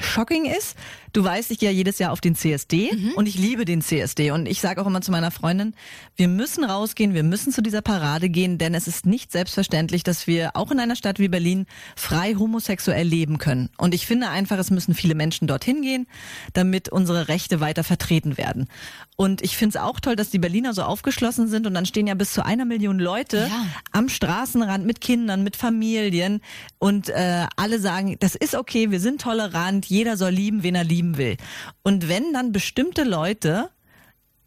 shocking 0.00 0.44
ist. 0.44 0.76
Du 1.12 1.22
weißt, 1.22 1.50
ich 1.50 1.58
gehe 1.58 1.70
ja 1.70 1.74
jedes 1.76 1.98
Jahr 1.98 2.12
auf 2.12 2.20
den 2.20 2.34
CSD 2.34 2.90
und 3.16 3.26
ich 3.28 3.36
liebe 3.38 3.64
den 3.64 3.82
CSD. 3.82 4.30
Und 4.30 4.46
ich 4.46 4.60
sage 4.60 4.80
auch 4.80 4.86
immer 4.86 5.00
zu 5.02 5.10
meiner 5.10 5.30
Freundin, 5.30 5.74
wir 6.16 6.28
müssen 6.28 6.64
rausgehen, 6.64 7.12
wir 7.14 7.22
müssen 7.22 7.52
zu 7.52 7.60
dieser 7.62 7.82
Parade 7.82 8.28
gehen, 8.30 8.56
denn 8.58 8.74
es 8.74 8.88
ist 8.88 9.04
nicht 9.06 9.30
selbstverständlich, 9.30 10.04
dass 10.04 10.26
wir 10.26 10.56
auch 10.56 10.70
in 10.70 10.80
einer 10.80 10.96
Stadt 10.96 11.18
wie 11.18 11.28
Berlin 11.28 11.66
frei 11.96 12.34
homosexuell 12.38 13.06
leben 13.06 13.38
können. 13.38 13.68
Und 13.76 13.94
ich 13.94 14.06
finde 14.06 14.28
einfach, 14.30 14.58
es 14.58 14.70
müssen 14.70 14.94
viele 14.94 15.14
Menschen 15.14 15.46
dorthin 15.46 15.82
gehen, 15.82 16.06
damit 16.54 16.88
unsere 16.88 17.28
Rechte 17.28 17.60
weiter 17.60 17.84
vertreten 17.84 18.38
werden. 18.38 18.68
Und 19.16 19.42
ich 19.42 19.56
finde 19.56 19.76
es 19.78 19.82
auch 19.82 20.00
toll, 20.00 20.16
dass 20.16 20.30
die 20.30 20.38
Berliner 20.38 20.72
so 20.72 20.82
aufgeschlossen 20.82 21.46
sind 21.48 21.66
und 21.66 21.74
dann 21.74 21.86
stehen 21.86 22.06
ja 22.06 22.14
bis 22.14 22.32
zu 22.32 22.44
einer 22.44 22.64
Million 22.64 22.98
Leute 22.98 23.48
Ja. 23.50 23.66
am 23.92 24.08
Straßenrand 24.08 24.86
mit 24.86 25.00
Kindern, 25.00 25.44
mit 25.44 25.56
Familien 25.56 26.40
und 26.78 27.10
äh, 27.10 27.46
alle 27.56 27.78
sagen, 27.78 28.16
das 28.18 28.34
ist 28.34 28.54
okay, 28.54 28.90
wir 28.90 28.98
sind 29.00 29.20
tolerant, 29.20 29.86
jeder 29.86 30.16
soll 30.16 30.30
lieben, 30.30 30.62
wen 30.62 30.74
er 30.74 30.84
lieben 31.02 31.16
will. 31.18 31.36
Und 31.82 32.08
wenn 32.08 32.32
dann 32.32 32.52
bestimmte 32.52 33.04
Leute 33.04 33.70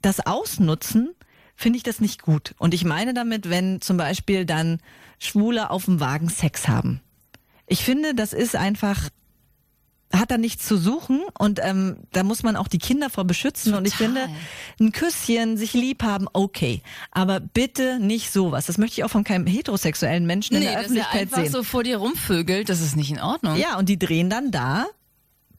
das 0.02 0.26
ausnutzen, 0.26 1.14
finde 1.56 1.78
ich 1.78 1.84
das 1.84 2.00
nicht 2.00 2.22
gut. 2.22 2.54
Und 2.58 2.74
ich 2.74 2.86
meine 2.86 3.14
damit, 3.14 3.50
wenn 3.50 3.82
zum 3.82 3.98
Beispiel 3.98 4.46
dann 4.46 4.80
Schwule 5.20 5.70
auf 5.70 5.86
dem 5.86 6.00
Wagen 6.00 6.30
Sex 6.30 6.68
haben. 6.68 7.02
Ich 7.68 7.84
finde, 7.84 8.14
das 8.14 8.34
ist 8.34 8.56
einfach 8.56 9.10
hat 10.14 10.32
da 10.32 10.38
nichts 10.38 10.66
zu 10.66 10.78
suchen 10.78 11.24
und 11.38 11.60
ähm, 11.62 11.98
da 12.12 12.24
muss 12.24 12.44
man 12.44 12.56
auch 12.56 12.68
die 12.68 12.78
Kinder 12.78 13.10
vor 13.10 13.26
beschützen 13.26 13.74
und 13.74 13.86
ich 13.86 13.96
Total. 13.96 14.14
finde 14.14 14.30
ein 14.80 14.92
Küsschen, 14.92 15.58
sich 15.58 15.74
lieb 15.74 16.04
haben, 16.04 16.28
okay, 16.32 16.82
aber 17.12 17.40
bitte 17.40 18.00
nicht 18.00 18.32
sowas. 18.32 18.68
Das 18.68 18.78
möchte 18.78 19.02
ich 19.02 19.04
auch 19.04 19.10
von 19.10 19.24
keinem 19.24 19.46
heterosexuellen 19.48 20.26
Menschen 20.26 20.56
in 20.56 20.60
Nee, 20.62 20.66
der 20.68 20.76
dass 20.76 20.84
er 20.84 20.86
Öffentlichkeit 20.86 21.22
einfach 21.22 21.44
sehen. 21.44 21.52
so 21.52 21.64
vor 21.64 21.84
dir 21.84 21.98
rumvögelt, 21.98 22.70
das 22.70 22.82
ist 22.82 22.96
nicht 22.96 23.12
in 23.12 23.20
Ordnung. 23.20 23.58
Ja, 23.58 23.78
und 23.78 23.90
die 23.90 24.00
drehen 24.00 24.30
dann 24.30 24.52
da 24.52 24.86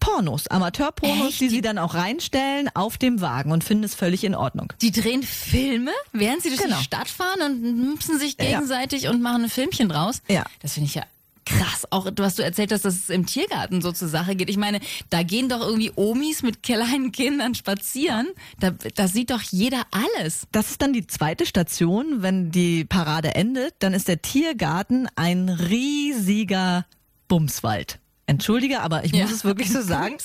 Pornos, 0.01 0.47
Amateurpornos, 0.49 1.29
Echt? 1.29 1.41
die 1.41 1.49
sie 1.49 1.61
dann 1.61 1.79
auch 1.79 1.95
reinstellen 1.95 2.69
auf 2.75 2.99
dem 2.99 3.21
Wagen 3.21 3.53
und 3.53 3.65
finden 3.65 3.85
es 3.85 3.95
völlig 3.95 4.25
in 4.25 4.35
Ordnung. 4.35 4.73
Die 4.81 4.91
drehen 4.93 5.23
Filme, 5.23 5.93
während 6.13 6.43
sie 6.43 6.49
durch 6.51 6.61
Genau. 6.61 6.77
die 6.79 6.85
Stadt 6.85 7.09
fahren 7.09 7.41
und 7.45 7.63
müpsen 7.89 8.19
sich 8.19 8.37
Ja. 8.39 8.45
gegenseitig 8.47 9.09
und 9.09 9.23
machen 9.23 9.45
ein 9.45 9.51
Filmchen 9.51 9.89
draus. 9.89 10.23
Ja. 10.29 10.45
Das 10.63 10.75
finde 10.75 10.89
ich 10.89 10.95
ja 10.95 11.03
krass. 11.49 11.85
Auch 11.91 12.11
was 12.17 12.35
du 12.35 12.43
erzählt 12.43 12.73
hast, 12.73 12.85
dass 12.85 12.95
es 12.97 13.09
im 13.09 13.25
Tiergarten 13.25 13.81
so 13.81 13.93
zur 13.93 14.09
Sache 14.09 14.35
geht. 14.35 14.51
Ich 14.51 14.57
meine, 14.57 14.81
da 15.11 15.23
gehen 15.23 15.49
doch 15.49 15.61
irgendwie 15.61 15.93
Omis 15.95 16.43
mit 16.43 16.65
kleinen 16.65 17.13
Kindern 17.13 17.55
spazieren. 17.55 18.27
Da, 18.59 18.71
da 18.71 19.07
sieht 19.07 19.31
doch 19.31 19.43
jeder 19.43 19.83
alles. 19.93 20.49
Das 20.51 20.71
ist 20.73 20.83
dann 20.83 20.93
die 20.93 21.07
zweite 21.07 21.47
Station, 21.47 22.21
wenn 22.23 22.51
die 22.51 22.85
Parade 22.85 23.37
endet, 23.37 23.75
dann 23.79 23.95
ist 23.95 24.09
der 24.09 24.23
Tiergarten 24.23 25.09
ein 25.15 25.49
riesiger 25.49 26.85
Bumswald. 27.29 28.01
Entschuldige, 28.29 28.81
aber 28.81 29.05
ich 29.05 29.12
muss 29.12 29.31
es 29.31 29.45
wirklich 29.45 29.71
so 29.71 29.81
sagen. 29.83 30.17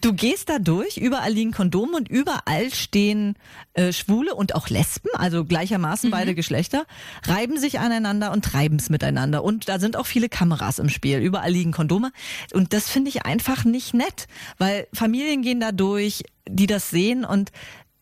Du 0.00 0.12
gehst 0.12 0.48
da 0.48 0.60
durch, 0.60 0.96
überall 0.96 1.32
liegen 1.32 1.50
Kondome 1.50 1.96
und 1.96 2.08
überall 2.08 2.72
stehen 2.72 3.34
äh, 3.74 3.92
Schwule 3.92 4.34
und 4.34 4.54
auch 4.54 4.68
Lesben, 4.68 5.10
also 5.14 5.44
gleichermaßen 5.44 6.10
beide 6.10 6.36
Geschlechter, 6.36 6.86
reiben 7.24 7.58
sich 7.58 7.80
aneinander 7.80 8.30
und 8.30 8.44
treiben 8.44 8.76
es 8.76 8.90
miteinander. 8.90 9.42
Und 9.42 9.68
da 9.68 9.80
sind 9.80 9.96
auch 9.96 10.06
viele 10.06 10.28
Kameras 10.28 10.78
im 10.78 10.88
Spiel. 10.88 11.18
Überall 11.18 11.50
liegen 11.50 11.72
Kondome. 11.72 12.12
Und 12.52 12.72
das 12.72 12.88
finde 12.88 13.08
ich 13.08 13.26
einfach 13.26 13.64
nicht 13.64 13.92
nett, 13.92 14.28
weil 14.58 14.86
Familien 14.92 15.42
gehen 15.42 15.58
da 15.58 15.72
durch, 15.72 16.22
die 16.48 16.66
das 16.66 16.90
sehen 16.90 17.24
und 17.24 17.50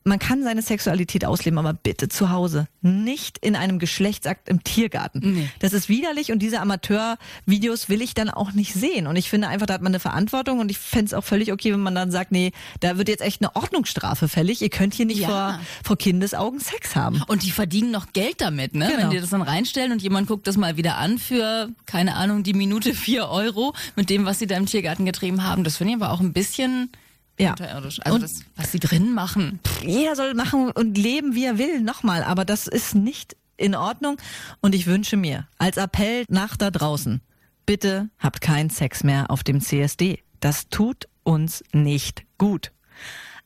man 0.08 0.18
kann 0.18 0.42
seine 0.42 0.62
Sexualität 0.62 1.24
ausleben, 1.24 1.58
aber 1.58 1.72
bitte 1.74 2.08
zu 2.08 2.30
Hause. 2.30 2.68
Nicht 2.82 3.38
in 3.38 3.56
einem 3.56 3.78
Geschlechtsakt 3.78 4.48
im 4.48 4.64
Tiergarten. 4.64 5.34
Nee. 5.34 5.48
Das 5.60 5.72
ist 5.72 5.88
widerlich 5.88 6.32
und 6.32 6.40
diese 6.40 6.60
Amateurvideos 6.60 7.88
will 7.88 8.02
ich 8.02 8.14
dann 8.14 8.30
auch 8.30 8.52
nicht 8.52 8.74
sehen. 8.74 9.06
Und 9.06 9.16
ich 9.16 9.30
finde 9.30 9.48
einfach, 9.48 9.66
da 9.66 9.74
hat 9.74 9.82
man 9.82 9.90
eine 9.92 10.00
Verantwortung 10.00 10.58
und 10.58 10.70
ich 10.70 10.78
fände 10.78 11.06
es 11.06 11.14
auch 11.14 11.24
völlig 11.24 11.52
okay, 11.52 11.72
wenn 11.72 11.80
man 11.80 11.94
dann 11.94 12.10
sagt, 12.10 12.32
nee, 12.32 12.52
da 12.80 12.98
wird 12.98 13.08
jetzt 13.08 13.20
echt 13.22 13.40
eine 13.42 13.54
Ordnungsstrafe 13.56 14.28
fällig. 14.28 14.62
Ihr 14.62 14.70
könnt 14.70 14.94
hier 14.94 15.06
nicht 15.06 15.20
Ja. 15.20 15.28
vor, 15.28 15.60
vor 15.84 15.98
Kindesaugen 15.98 16.60
Sex 16.60 16.96
haben. 16.96 17.22
Und 17.26 17.42
die 17.42 17.50
verdienen 17.50 17.90
noch 17.90 18.12
Geld 18.12 18.40
damit, 18.40 18.74
ne? 18.74 18.88
Genau. 18.88 19.02
Wenn 19.04 19.10
die 19.10 19.20
das 19.20 19.30
dann 19.30 19.42
reinstellen 19.42 19.92
und 19.92 20.02
jemand 20.02 20.26
guckt 20.28 20.46
das 20.46 20.56
mal 20.56 20.76
wieder 20.76 20.96
an 20.96 21.18
für, 21.18 21.68
keine 21.86 22.14
Ahnung, 22.16 22.42
die 22.42 22.54
Minute 22.54 22.94
vier 22.94 23.28
Euro 23.28 23.74
mit 23.96 24.10
dem, 24.10 24.24
was 24.24 24.38
sie 24.38 24.46
da 24.46 24.56
im 24.56 24.66
Tiergarten 24.66 25.04
getrieben 25.04 25.44
haben. 25.44 25.64
Das 25.64 25.76
finde 25.76 25.94
ich 25.94 26.02
aber 26.02 26.12
auch 26.12 26.20
ein 26.20 26.32
bisschen 26.32 26.90
Ja. 27.38 27.50
unterirdisch. 27.50 28.00
Also 28.00 28.14
Und- 28.16 28.22
das, 28.22 28.40
was 28.56 28.72
sie 28.72 28.80
drin 28.80 29.12
machen. 29.14 29.60
Jeder 29.82 30.16
soll 30.16 30.34
machen 30.34 30.70
und 30.72 30.98
leben, 30.98 31.34
wie 31.34 31.44
er 31.44 31.58
will, 31.58 31.80
nochmal. 31.80 32.22
Aber 32.24 32.44
das 32.44 32.66
ist 32.66 32.94
nicht 32.94 33.36
in 33.56 33.74
Ordnung. 33.74 34.16
Und 34.60 34.74
ich 34.74 34.86
wünsche 34.86 35.16
mir 35.16 35.46
als 35.58 35.76
Appell 35.76 36.24
nach 36.28 36.56
da 36.56 36.70
draußen, 36.70 37.20
bitte 37.66 38.08
habt 38.18 38.40
keinen 38.40 38.70
Sex 38.70 39.04
mehr 39.04 39.30
auf 39.30 39.42
dem 39.44 39.60
CSD. 39.60 40.22
Das 40.40 40.68
tut 40.68 41.08
uns 41.24 41.62
nicht 41.72 42.24
gut. 42.38 42.72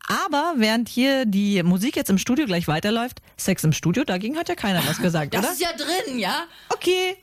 Aber 0.08 0.54
während 0.56 0.88
hier 0.88 1.24
die 1.26 1.62
Musik 1.62 1.94
jetzt 1.96 2.10
im 2.10 2.18
Studio 2.18 2.44
gleich 2.46 2.66
weiterläuft, 2.68 3.20
Sex 3.36 3.62
im 3.64 3.72
Studio, 3.72 4.04
dagegen 4.04 4.36
hat 4.36 4.48
ja 4.48 4.54
keiner 4.56 4.82
was 4.86 4.98
gesagt, 4.98 5.32
Das 5.32 5.44
oder? 5.44 5.52
ist 5.52 5.60
ja 5.60 5.72
drin, 5.72 6.18
ja? 6.18 6.44
Okay. 6.70 7.16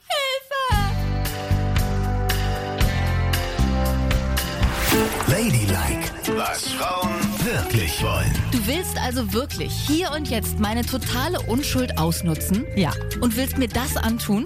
Ladylike, 5.27 6.09
was 6.37 6.67
Frauen 6.69 7.09
wirklich 7.43 8.01
wollen. 8.03 8.31
Du 8.51 8.65
willst 8.67 8.97
also 8.97 9.33
wirklich 9.33 9.71
hier 9.73 10.11
und 10.11 10.29
jetzt 10.29 10.59
meine 10.59 10.83
totale 10.85 11.39
Unschuld 11.41 11.97
ausnutzen 11.97 12.65
Ja, 12.75 12.91
und 13.21 13.35
willst 13.37 13.57
mir 13.57 13.67
das 13.67 13.97
antun? 13.97 14.45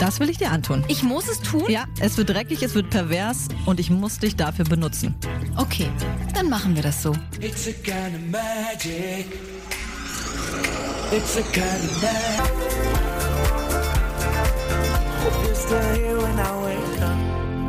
das 0.00 0.18
will 0.20 0.30
ich 0.30 0.38
dir 0.38 0.50
antun. 0.50 0.82
Ich 0.88 1.02
muss 1.02 1.28
es 1.28 1.40
tun? 1.40 1.64
Ja, 1.68 1.84
es 2.00 2.16
wird 2.16 2.30
dreckig, 2.30 2.62
es 2.62 2.74
wird 2.74 2.90
pervers 2.90 3.46
und 3.66 3.78
ich 3.78 3.88
muss 3.90 4.18
dich 4.18 4.34
dafür 4.34 4.64
benutzen. 4.64 5.14
Okay, 5.56 5.88
dann 6.34 6.48
machen 6.48 6.74
wir 6.74 6.82
das 6.82 7.02
so. 7.02 7.12
It's 7.40 7.68
a 7.68 7.72
kind 7.72 8.16
of 8.16 8.30
magic. 8.30 9.26
It's 11.12 11.36
a 11.36 11.42
kind 11.52 11.84
of 11.84 12.02
magic. 12.02 13.42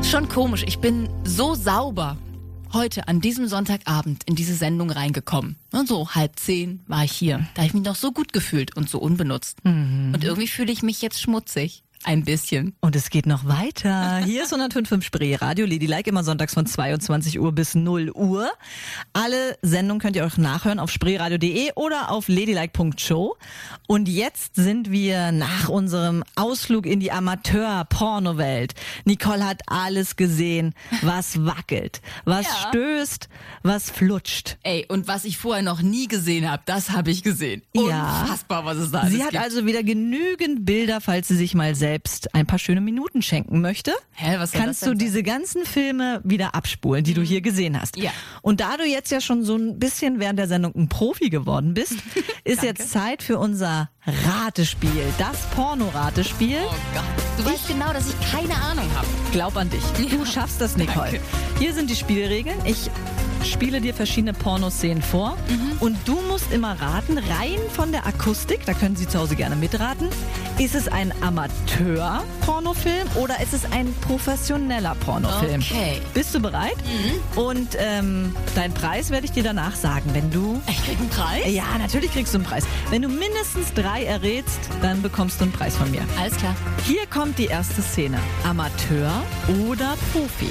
Schon 0.03 0.27
komisch, 0.29 0.63
ich 0.67 0.79
bin 0.79 1.09
so 1.23 1.55
sauber 1.55 2.17
heute 2.73 3.07
an 3.07 3.21
diesem 3.21 3.47
Sonntagabend 3.47 4.23
in 4.25 4.35
diese 4.35 4.55
Sendung 4.55 4.89
reingekommen. 4.89 5.57
Und 5.71 5.87
so 5.87 6.09
halb 6.09 6.39
zehn 6.39 6.81
war 6.87 7.03
ich 7.03 7.11
hier. 7.11 7.47
Da 7.53 7.61
habe 7.61 7.67
ich 7.67 7.73
mich 7.73 7.83
noch 7.83 7.95
so 7.95 8.11
gut 8.11 8.33
gefühlt 8.33 8.75
und 8.75 8.89
so 8.89 8.99
unbenutzt. 8.99 9.59
Und 10.13 10.23
irgendwie 10.23 10.47
fühle 10.47 10.71
ich 10.71 10.83
mich 10.83 11.01
jetzt 11.01 11.21
schmutzig. 11.21 11.82
Ein 12.05 12.25
bisschen. 12.25 12.75
Und 12.81 12.97
es 12.97 13.09
geht 13.09 13.25
noch 13.25 13.45
weiter. 13.45 14.17
Hier 14.25 14.43
ist 14.43 14.53
105.5 14.53 15.03
Spree 15.03 15.35
Radio 15.35 15.65
Ladylike 15.65 16.09
immer 16.09 16.25
sonntags 16.25 16.53
von 16.53 16.65
22 16.65 17.39
Uhr 17.39 17.53
bis 17.53 17.75
0 17.75 18.11
Uhr. 18.11 18.49
Alle 19.13 19.57
Sendungen 19.61 20.01
könnt 20.01 20.17
ihr 20.17 20.25
euch 20.25 20.37
nachhören 20.37 20.79
auf 20.79 20.91
spreeradio.de 20.91 21.71
oder 21.75 22.11
auf 22.11 22.27
ladylike.show. 22.27 23.37
Und 23.87 24.09
jetzt 24.09 24.55
sind 24.55 24.91
wir 24.91 25.31
nach 25.31 25.69
unserem 25.69 26.25
Ausflug 26.35 26.85
in 26.85 26.99
die 26.99 27.11
Amateur-Pornowelt. 27.13 28.73
Nicole 29.05 29.45
hat 29.47 29.61
alles 29.67 30.17
gesehen, 30.17 30.73
was 31.03 31.45
wackelt, 31.45 32.01
was 32.25 32.45
Ja. 32.47 32.67
stößt, 32.69 33.29
was 33.63 33.89
flutscht. 33.89 34.57
Ey, 34.63 34.85
und 34.89 35.07
was 35.07 35.23
ich 35.23 35.37
vorher 35.37 35.63
noch 35.63 35.81
nie 35.81 36.09
gesehen 36.09 36.51
habe, 36.51 36.63
das 36.65 36.89
habe 36.91 37.11
ich 37.11 37.23
gesehen. 37.23 37.61
Ja. 37.73 38.23
Unfassbar, 38.23 38.65
was 38.65 38.77
es 38.77 38.91
da 38.91 38.99
alles 39.01 39.13
Sie 39.13 39.23
hat 39.23 39.31
gibt. 39.31 39.41
also 39.43 39.65
wieder 39.65 39.83
genügend 39.83 40.65
Bilder, 40.65 40.99
falls 40.99 41.29
sie 41.29 41.37
sich 41.37 41.53
mal 41.55 41.73
selbst 41.75 41.92
ein 42.33 42.45
paar 42.45 42.59
schöne 42.59 42.81
Minuten 42.81 43.21
schenken 43.21 43.61
möchte. 43.61 43.93
Hä, 44.13 44.35
was 44.37 44.51
kannst 44.51 44.85
du 44.85 44.93
diese 44.93 45.23
ganzen 45.23 45.65
Filme 45.65 46.21
wieder 46.23 46.55
abspulen, 46.55 47.03
die 47.03 47.13
du 47.13 47.21
hier 47.21 47.41
gesehen 47.41 47.79
hast. 47.79 47.97
Ja. 47.97 48.11
Und 48.41 48.59
da 48.59 48.77
du 48.77 48.85
jetzt 48.85 49.11
ja 49.11 49.21
schon 49.21 49.43
so 49.43 49.55
ein 49.55 49.79
bisschen 49.79 50.19
während 50.19 50.39
der 50.39 50.47
Sendung 50.47 50.73
ein 50.75 50.89
Profi 50.89 51.29
geworden 51.29 51.73
bist, 51.73 51.95
ist 52.43 52.63
jetzt 52.63 52.91
Zeit 52.91 53.23
für 53.23 53.37
unser 53.37 53.89
Ratespiel, 54.05 55.05
das 55.17 55.45
Porno-Ratespiel. 55.55 56.59
Oh 56.67 56.75
Gott. 56.93 57.03
Du 57.37 57.45
weißt 57.45 57.67
genau, 57.67 57.93
dass 57.93 58.09
ich 58.09 58.31
keine 58.31 58.55
Ahnung 58.55 58.85
habe. 58.95 59.07
Glaub 59.31 59.55
an 59.55 59.69
dich. 59.69 59.83
Du 60.09 60.25
schaffst 60.25 60.61
das, 60.61 60.77
Nicole. 60.77 61.11
Danke. 61.11 61.21
Hier 61.59 61.73
sind 61.73 61.89
die 61.89 61.95
Spielregeln. 61.95 62.57
Ich 62.65 62.89
spiele 63.43 63.81
dir 63.81 63.93
verschiedene 63.93 64.33
Pornoszenen 64.33 65.01
vor 65.03 65.35
Mhm. 65.49 65.77
und 65.79 65.97
du 66.05 66.19
musst 66.29 66.51
immer 66.51 66.79
raten, 66.81 67.17
rein 67.17 67.59
von 67.73 67.91
der 67.91 68.05
Akustik, 68.07 68.65
da 68.65 68.73
können 68.73 68.95
Sie 68.95 69.07
zu 69.07 69.19
Hause 69.19 69.35
gerne 69.35 69.55
mitraten, 69.55 70.07
ist 70.57 70.75
es 70.75 70.87
ein 70.87 71.13
Amateur-Pornofilm 71.21 73.07
oder 73.15 73.39
ist 73.41 73.53
es 73.53 73.65
ein 73.71 73.93
professioneller 74.01 74.95
Pornofilm? 74.95 75.61
Okay. 75.61 76.01
Bist 76.13 76.33
du 76.35 76.39
bereit? 76.39 76.75
Und 77.35 77.69
ähm, 77.79 78.35
deinen 78.55 78.73
Preis 78.73 79.09
werde 79.09 79.25
ich 79.25 79.31
dir 79.31 79.43
danach 79.43 79.75
sagen, 79.75 80.09
wenn 80.13 80.29
du... 80.31 80.61
Ich 80.69 80.83
krieg 80.85 80.97
einen 80.99 81.09
Preis? 81.09 81.43
Ja, 81.51 81.63
natürlich 81.79 82.11
kriegst 82.13 82.33
du 82.33 82.37
einen 82.39 82.45
Preis. 82.45 82.63
Wenn 82.89 83.01
du 83.01 83.09
mindestens 83.09 83.73
drei 83.73 84.03
errätst, 84.05 84.59
dann 84.81 85.01
bekommst 85.01 85.39
du 85.39 85.43
einen 85.45 85.53
Preis 85.53 85.75
von 85.75 85.89
mir. 85.91 86.01
Alles 86.19 86.35
klar. 86.37 86.55
Hier 86.85 87.05
kommt 87.07 87.37
die 87.37 87.45
erste 87.45 87.81
Szene. 87.81 88.19
Amateur 88.43 89.11
oder 89.69 89.95
Profi? 90.11 90.49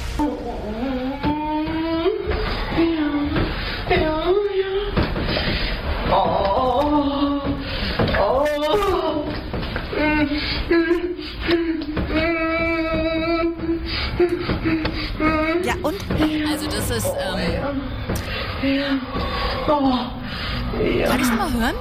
Ist, 16.92 17.06
ähm... 17.06 17.80
Kann 21.06 21.20
ich 21.20 21.32
mal 21.32 21.52
hören? 21.52 21.76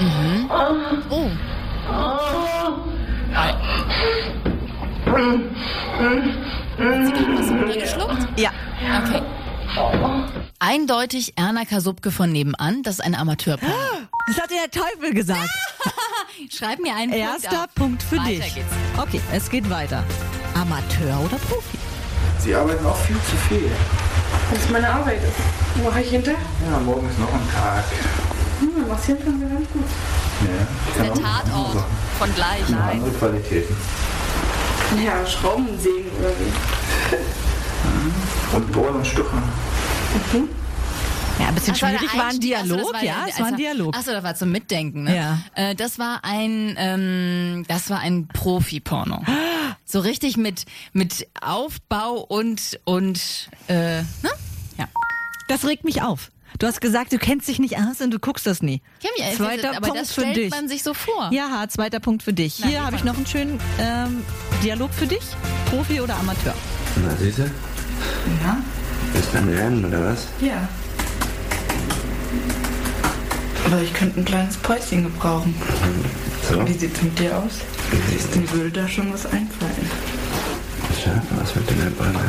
Mhm. 0.00 0.50
Oh. 1.10 1.30
Hast 6.78 7.50
du 7.50 7.64
Bier 7.64 7.80
geschluckt? 7.80 8.28
Ja. 8.36 8.50
Okay. 9.02 9.22
Eindeutig 10.58 11.32
Erna 11.36 11.64
Kasubke 11.64 12.10
von 12.10 12.30
nebenan, 12.32 12.82
das 12.82 12.96
ist 12.96 13.04
eine 13.04 13.18
Amateurporno. 13.18 13.74
Das 14.26 14.40
hat 14.40 14.50
der 14.50 14.70
Teufel 14.70 15.12
gesagt. 15.12 15.48
Schreib 16.50 16.78
mir 16.80 16.94
einen 16.94 17.10
Punkt 17.10 17.24
Erster 17.44 17.64
auf. 17.64 17.74
Punkt 17.74 18.02
für 18.02 18.16
Weiter 18.16 18.28
dich. 18.28 18.54
geht's. 18.54 18.72
Okay, 18.96 19.20
es 19.32 19.50
geht 19.50 19.68
weiter. 19.68 20.02
Amateur 20.54 21.20
oder 21.20 21.36
Profi? 21.36 21.78
Sie 22.38 22.54
arbeiten 22.54 22.84
auch 22.86 22.96
viel 22.96 23.16
zu 23.16 23.36
viel. 23.48 23.70
Das 24.50 24.58
ist 24.60 24.70
meine 24.70 24.88
Arbeit. 24.88 25.20
Wo 25.76 25.88
mache 25.88 26.00
ich 26.00 26.10
hinter? 26.10 26.32
Ja, 26.32 26.78
morgen 26.84 27.08
ist 27.08 27.18
noch 27.18 27.32
ein 27.32 27.48
Tag. 27.52 27.84
Hm, 28.60 28.88
machst 28.88 29.06
hinter 29.06 29.30
mir 29.30 29.46
ganz 29.48 29.66
gut. 29.72 29.84
Ja, 30.42 31.02
Der 31.04 31.14
Tatort 31.14 31.84
von 32.18 32.34
gleich. 32.34 32.68
Noch 32.68 32.80
andere 32.80 33.10
Qualitäten. 33.10 33.74
Ja, 35.04 35.26
Schrauben 35.26 35.68
sägen 35.80 36.10
oder 36.20 36.30
wie? 36.38 38.56
Und 38.56 38.72
Bohren 38.72 38.96
und 38.96 39.06
Stuchen. 39.06 39.42
Ja, 41.40 41.48
ein 41.48 41.54
bisschen 41.54 41.74
Das 41.74 41.82
war 41.82 41.90
der 41.90 41.98
schwierig 41.98 42.16
war 42.16 42.24
ein. 42.26 42.30
Ach 42.36 42.40
Dialog, 42.40 42.92
das 42.92 43.02
ja, 43.02 43.14
der- 43.24 43.28
es 43.28 43.40
war 43.40 43.46
ein 43.46 43.54
also- 43.54 43.56
Dialog. 43.56 43.96
Achso, 43.96 44.10
das 44.12 44.22
war 44.24 44.34
zum 44.36 44.52
Mitdenken, 44.52 45.04
ne? 45.04 45.16
Ja. 45.16 45.38
Äh, 45.54 45.74
das 45.74 45.98
war 45.98 46.20
ein, 46.22 46.74
ähm, 46.78 47.64
das 47.66 47.90
war 47.90 47.98
ein 48.00 48.28
Profi-Porno. 48.28 49.22
So 49.94 50.00
richtig 50.00 50.36
mit, 50.36 50.64
mit 50.92 51.28
Aufbau 51.40 52.14
und, 52.14 52.80
und, 52.82 53.48
äh, 53.68 53.98
ne? 53.98 54.30
Ja. 54.76 54.88
Das 55.46 55.64
regt 55.64 55.84
mich 55.84 56.02
auf. 56.02 56.32
Du 56.58 56.66
hast 56.66 56.80
gesagt, 56.80 57.12
du 57.12 57.18
kennst 57.18 57.46
dich 57.46 57.60
nicht 57.60 57.76
aus 57.78 58.00
und 58.00 58.10
du 58.10 58.18
guckst 58.18 58.44
das 58.44 58.60
nie. 58.60 58.82
Ich 58.98 59.08
hab 59.08 59.16
mich 59.16 59.36
Zweiter 59.36 59.68
aber 59.76 59.86
Punkt 59.86 60.00
das 60.02 60.10
für 60.10 60.22
stellt 60.22 60.36
dich. 60.36 60.50
man 60.50 60.68
sich 60.68 60.82
so 60.82 60.94
vor. 60.94 61.30
Ja, 61.32 61.64
zweiter 61.68 62.00
Punkt 62.00 62.24
für 62.24 62.32
dich. 62.32 62.58
Na, 62.58 62.66
Hier 62.66 62.84
habe 62.84 62.96
ich 62.96 63.04
noch 63.04 63.16
einen 63.16 63.26
schönen 63.28 63.60
ähm, 63.78 64.24
Dialog 64.64 64.92
für 64.92 65.06
dich. 65.06 65.22
Profi 65.66 66.00
oder 66.00 66.16
Amateur? 66.16 66.54
Na, 66.96 67.14
siehste? 67.14 67.48
Ja? 68.42 68.60
Ist 69.16 69.32
ein 69.36 69.48
Rennen 69.48 69.84
oder 69.84 70.06
was? 70.06 70.26
Ja. 70.40 70.68
Aber 73.66 73.80
ich 73.80 73.94
könnte 73.94 74.18
ein 74.18 74.24
kleines 74.24 74.56
Päuschen 74.56 75.04
gebrauchen. 75.04 75.54
So. 76.48 76.66
Wie 76.66 76.72
sieht's 76.72 77.02
mit 77.02 77.18
dir 77.18 77.38
aus? 77.38 77.60
Siehst 78.10 78.36
Mir 78.36 78.50
würde 78.52 78.70
da 78.70 78.88
schon 78.88 79.12
was 79.12 79.24
einfallen. 79.26 79.90
Schärfe, 81.02 81.26
was 81.36 81.54
mit 81.54 81.70
der 81.70 81.90
Brille? 81.90 82.20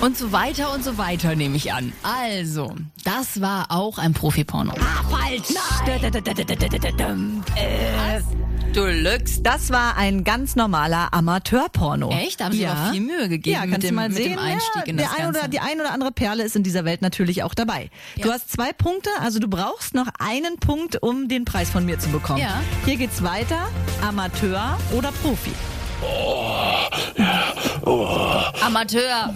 Und 0.00 0.16
so 0.16 0.30
weiter 0.32 0.72
und 0.74 0.84
so 0.84 0.98
weiter, 0.98 1.34
nehme 1.34 1.56
ich 1.56 1.72
an. 1.72 1.92
Also, 2.02 2.74
das 3.04 3.40
war 3.40 3.66
auch 3.70 3.98
ein 3.98 4.12
Profi-Porno. 4.12 4.72
Ah, 4.78 5.04
falsch! 5.08 5.50
Äh, 7.56 8.20
du 8.20 8.55
lügst. 8.84 9.44
Das 9.46 9.70
war 9.70 9.96
ein 9.96 10.24
ganz 10.24 10.56
normaler 10.56 11.12
Amateurporno. 11.12 12.10
Echt? 12.10 12.40
Da 12.40 12.46
haben 12.46 12.52
sie 12.52 12.66
aber 12.66 12.92
viel 12.92 13.00
Mühe 13.00 13.28
gegeben 13.28 13.54
ja, 13.54 13.60
mit 13.62 13.70
kannst 13.72 13.84
dem- 13.84 13.90
du 13.90 13.94
mal 13.96 14.08
mit 14.08 14.18
dem 14.18 14.24
sehen. 14.24 14.38
Einstieg 14.38 14.76
ja, 14.76 14.82
in 14.82 14.96
der 14.96 15.06
das 15.06 15.16
ein 15.18 15.28
oder, 15.28 15.48
die 15.48 15.60
ein 15.60 15.80
oder 15.80 15.92
andere 15.92 16.12
Perle 16.12 16.42
ist 16.44 16.56
in 16.56 16.62
dieser 16.62 16.84
Welt 16.84 17.02
natürlich 17.02 17.42
auch 17.42 17.54
dabei. 17.54 17.90
Du 18.20 18.28
Ja. 18.28 18.34
hast 18.34 18.50
zwei 18.52 18.72
Punkte, 18.72 19.10
also 19.20 19.38
du 19.38 19.48
brauchst 19.48 19.94
noch 19.94 20.08
einen 20.18 20.56
Punkt, 20.58 21.02
um 21.02 21.28
den 21.28 21.44
Preis 21.44 21.70
von 21.70 21.84
mir 21.86 21.98
zu 21.98 22.08
bekommen. 22.10 22.40
Ja. 22.40 22.60
Hier 22.84 22.96
geht's 22.96 23.22
weiter. 23.22 23.68
Amateur 24.06 24.78
oder 24.92 25.10
Profi? 25.22 25.52
Amateur. 27.86 29.32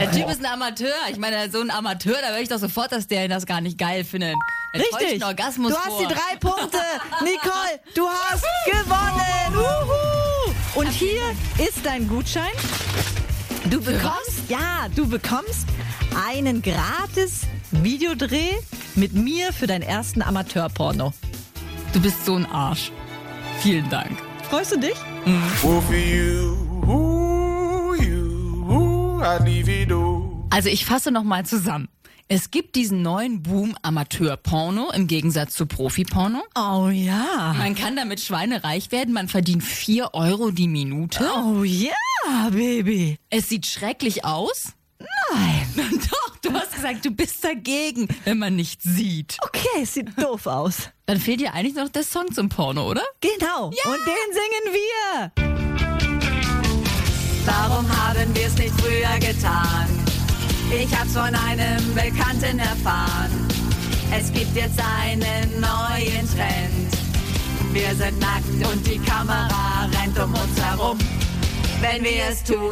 Der 0.00 0.10
Typ 0.10 0.28
ist 0.28 0.40
ein 0.40 0.46
Amateur. 0.46 0.92
Ich 1.10 1.16
meine, 1.16 1.48
so 1.50 1.60
ein 1.60 1.70
Amateur, 1.70 2.16
da 2.20 2.30
höre 2.30 2.40
ich 2.40 2.48
doch 2.48 2.58
sofort, 2.58 2.90
dass 2.90 3.06
der 3.06 3.28
das 3.28 3.46
gar 3.46 3.60
nicht 3.60 3.78
geil 3.78 4.04
findet. 4.04 4.34
Er 4.72 4.80
Richtig. 4.80 5.12
einen 5.12 5.22
Orgasmus 5.22 5.72
du 5.72 5.78
hast 5.78 5.86
vor. 5.88 6.00
die 6.00 6.12
drei 6.12 6.36
Punkte. 6.40 6.78
Nicole, 7.22 7.80
du 7.94 8.08
hast 8.08 8.44
gewonnen. 8.66 9.56
Uhu. 9.56 10.80
Und 10.80 10.90
hier 10.90 11.22
ist 11.58 11.84
dein 11.84 12.08
Gutschein. 12.08 12.50
Du 13.70 13.80
bekommst, 13.80 14.48
ja, 14.48 14.88
du 14.94 15.08
bekommst 15.08 15.68
einen 16.28 16.62
gratis 16.62 17.42
Videodreh 17.70 18.56
mit 18.96 19.12
mir 19.12 19.52
für 19.52 19.68
deinen 19.68 19.82
ersten 19.82 20.22
Amateurporno. 20.22 21.12
Du 21.92 22.00
bist 22.00 22.26
so 22.26 22.34
ein 22.34 22.46
Arsch. 22.46 22.90
Vielen 23.60 23.88
Dank. 23.88 24.10
Freust 24.48 24.72
du 24.72 24.78
dich? 24.78 24.96
Well, 25.62 27.17
Also 30.50 30.68
ich 30.68 30.84
fasse 30.84 31.10
nochmal 31.10 31.44
zusammen. 31.44 31.88
Es 32.30 32.50
gibt 32.50 32.76
diesen 32.76 33.00
neuen 33.02 33.42
Boom 33.42 33.74
Amateur-Porno 33.82 34.90
im 34.92 35.06
Gegensatz 35.06 35.54
zu 35.54 35.64
Profi-Porno. 35.66 36.42
Oh 36.54 36.88
ja. 36.88 37.54
Man 37.56 37.74
kann 37.74 37.96
damit 37.96 38.20
schweinereich 38.20 38.92
werden. 38.92 39.14
Man 39.14 39.28
verdient 39.28 39.64
4 39.64 40.12
Euro 40.12 40.50
die 40.50 40.68
Minute. 40.68 41.26
Oh 41.36 41.64
ja, 41.64 41.94
Baby. 42.50 43.18
Es 43.30 43.48
sieht 43.48 43.66
schrecklich 43.66 44.24
aus. 44.26 44.74
Nein. 44.98 45.68
Doch, 46.10 46.36
du 46.42 46.52
hast 46.52 46.74
gesagt, 46.74 47.04
du 47.04 47.10
bist 47.10 47.42
dagegen, 47.42 48.08
wenn 48.24 48.38
man 48.38 48.56
nichts 48.56 48.84
sieht. 48.84 49.38
Okay, 49.40 49.82
es 49.82 49.94
sieht 49.94 50.10
doof 50.22 50.46
aus. 50.46 50.90
Dann 51.06 51.18
fehlt 51.18 51.40
dir 51.40 51.54
eigentlich 51.54 51.76
noch 51.76 51.88
der 51.88 52.04
Song 52.04 52.30
zum 52.32 52.50
Porno, 52.50 52.90
oder? 52.90 53.02
Genau. 53.20 53.66
Und 53.66 53.74
den 53.74 54.32
singen 54.32 54.74
wir. 54.74 55.57
Warum 57.48 57.88
haben 57.88 58.34
wir 58.34 58.46
es 58.46 58.58
nicht 58.58 58.74
früher 58.78 59.18
getan? 59.20 59.88
Ich 60.70 60.94
hab's 60.94 61.14
von 61.14 61.34
einem 61.34 61.94
Bekannten 61.94 62.58
erfahren. 62.58 63.48
Es 64.14 64.30
gibt 64.32 64.54
jetzt 64.54 64.78
einen 64.78 65.60
neuen 65.60 66.28
Trend. 66.28 66.88
Wir 67.72 67.94
sind 67.94 68.20
nackt 68.20 68.72
und 68.72 68.86
die 68.86 68.98
Kamera 68.98 69.88
rennt 69.98 70.18
um 70.18 70.34
uns 70.34 70.60
herum. 70.62 70.98
Wenn 71.80 72.04
wir 72.04 72.24
es 72.30 72.42
tun, 72.44 72.70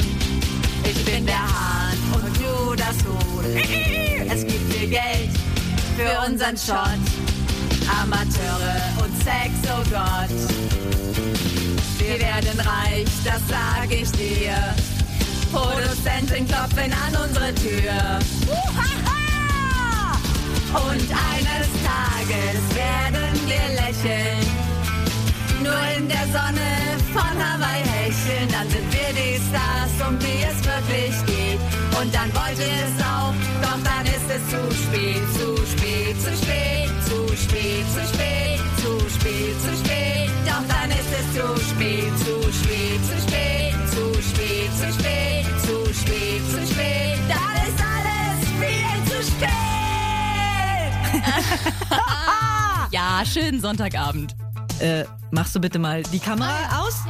ich 0.84 1.04
bin 1.06 1.24
der 1.24 1.40
Hahn 1.40 1.96
und 2.14 2.36
du 2.36 2.74
das 2.74 2.96
Huhn. 3.04 3.44
Es 4.28 4.44
gibt 4.44 4.72
viel 4.72 4.88
Geld 4.88 5.30
für 5.96 6.28
unseren 6.28 6.56
Shot. 6.56 7.00
Amateure 8.02 8.82
und 9.02 9.16
Sex, 9.22 9.54
oh 9.64 9.82
Gott. 9.90 10.76
Wir 11.98 12.20
werden 12.20 12.60
reich, 12.60 12.95
das 13.26 13.42
sag 13.48 13.90
ich 13.90 14.10
dir. 14.12 14.54
Produzenten 15.52 16.46
klopfen 16.46 16.92
an 16.92 17.12
unsere 17.24 17.52
Tür. 17.54 18.18
Und 20.72 21.08
eines 21.32 21.68
Tages 21.90 22.60
werden 22.74 23.34
wir 23.46 23.66
lächeln. 23.82 24.46
Nur 25.62 25.82
in 25.96 26.08
der 26.08 26.26
Sonne 26.36 26.68
von 27.12 27.34
Hawaii 27.42 27.82
hecheln. 27.82 28.48
Dann 28.52 28.68
sind 28.70 28.88
wir 28.92 29.10
die 29.20 29.40
Stars, 29.48 30.08
um 30.08 30.18
die 30.18 30.42
es 30.42 30.58
wirklich 30.64 31.14
geht. 31.26 31.60
Und 32.00 32.14
dann 32.14 32.32
wollte 32.34 32.62
es 32.62 32.94
auch, 33.02 33.34
doch 33.62 33.80
dann 33.82 34.06
ist 34.06 34.28
es 34.36 34.42
zu 34.50 34.62
spät, 34.82 35.22
zu 35.34 35.56
spät, 35.66 36.20
zu 36.22 36.30
spät, 36.36 36.86
zu 37.06 37.26
spät, 37.34 37.34
zu 37.34 37.36
spät, 37.36 37.86
zu 37.94 38.14
spät, 38.14 38.60
zu 39.60 39.76
spät. 39.76 40.30
Doch 40.46 40.64
dann 40.68 40.90
ist 40.90 41.12
es 41.18 41.26
zu 41.34 41.46
spät, 41.70 42.12
zu 42.18 42.34
spät, 42.52 43.00
zu 43.06 43.16
spät, 43.20 43.74
zu 43.90 44.04
spät, 44.22 44.70
zu 44.78 44.86
spät, 44.92 45.46
zu 45.62 45.76
spät, 45.94 46.42
zu 46.50 46.60
spät. 46.72 47.18
Dann 47.28 47.56
ist 47.66 47.80
alles 47.82 48.38
viel 48.60 48.98
zu 49.10 49.18
spät. 49.30 49.50
Ja, 52.92 53.22
schönen 53.26 53.60
Sonntagabend. 53.60 54.34
Äh, 54.78 55.04
machst 55.30 55.54
du 55.54 55.60
bitte 55.60 55.78
mal 55.78 56.02
die 56.04 56.18
Kamera 56.18 56.80
aus? 56.80 57.02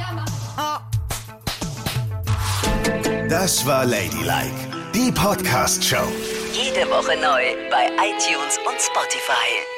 Das 3.29 3.65
war 3.65 3.85
Ladylike, 3.85 4.51
die 4.93 5.11
Podcast-Show. 5.11 6.07
Jede 6.53 6.89
Woche 6.89 7.15
neu 7.21 7.43
bei 7.69 7.87
iTunes 7.97 8.57
und 8.65 8.81
Spotify. 8.81 9.76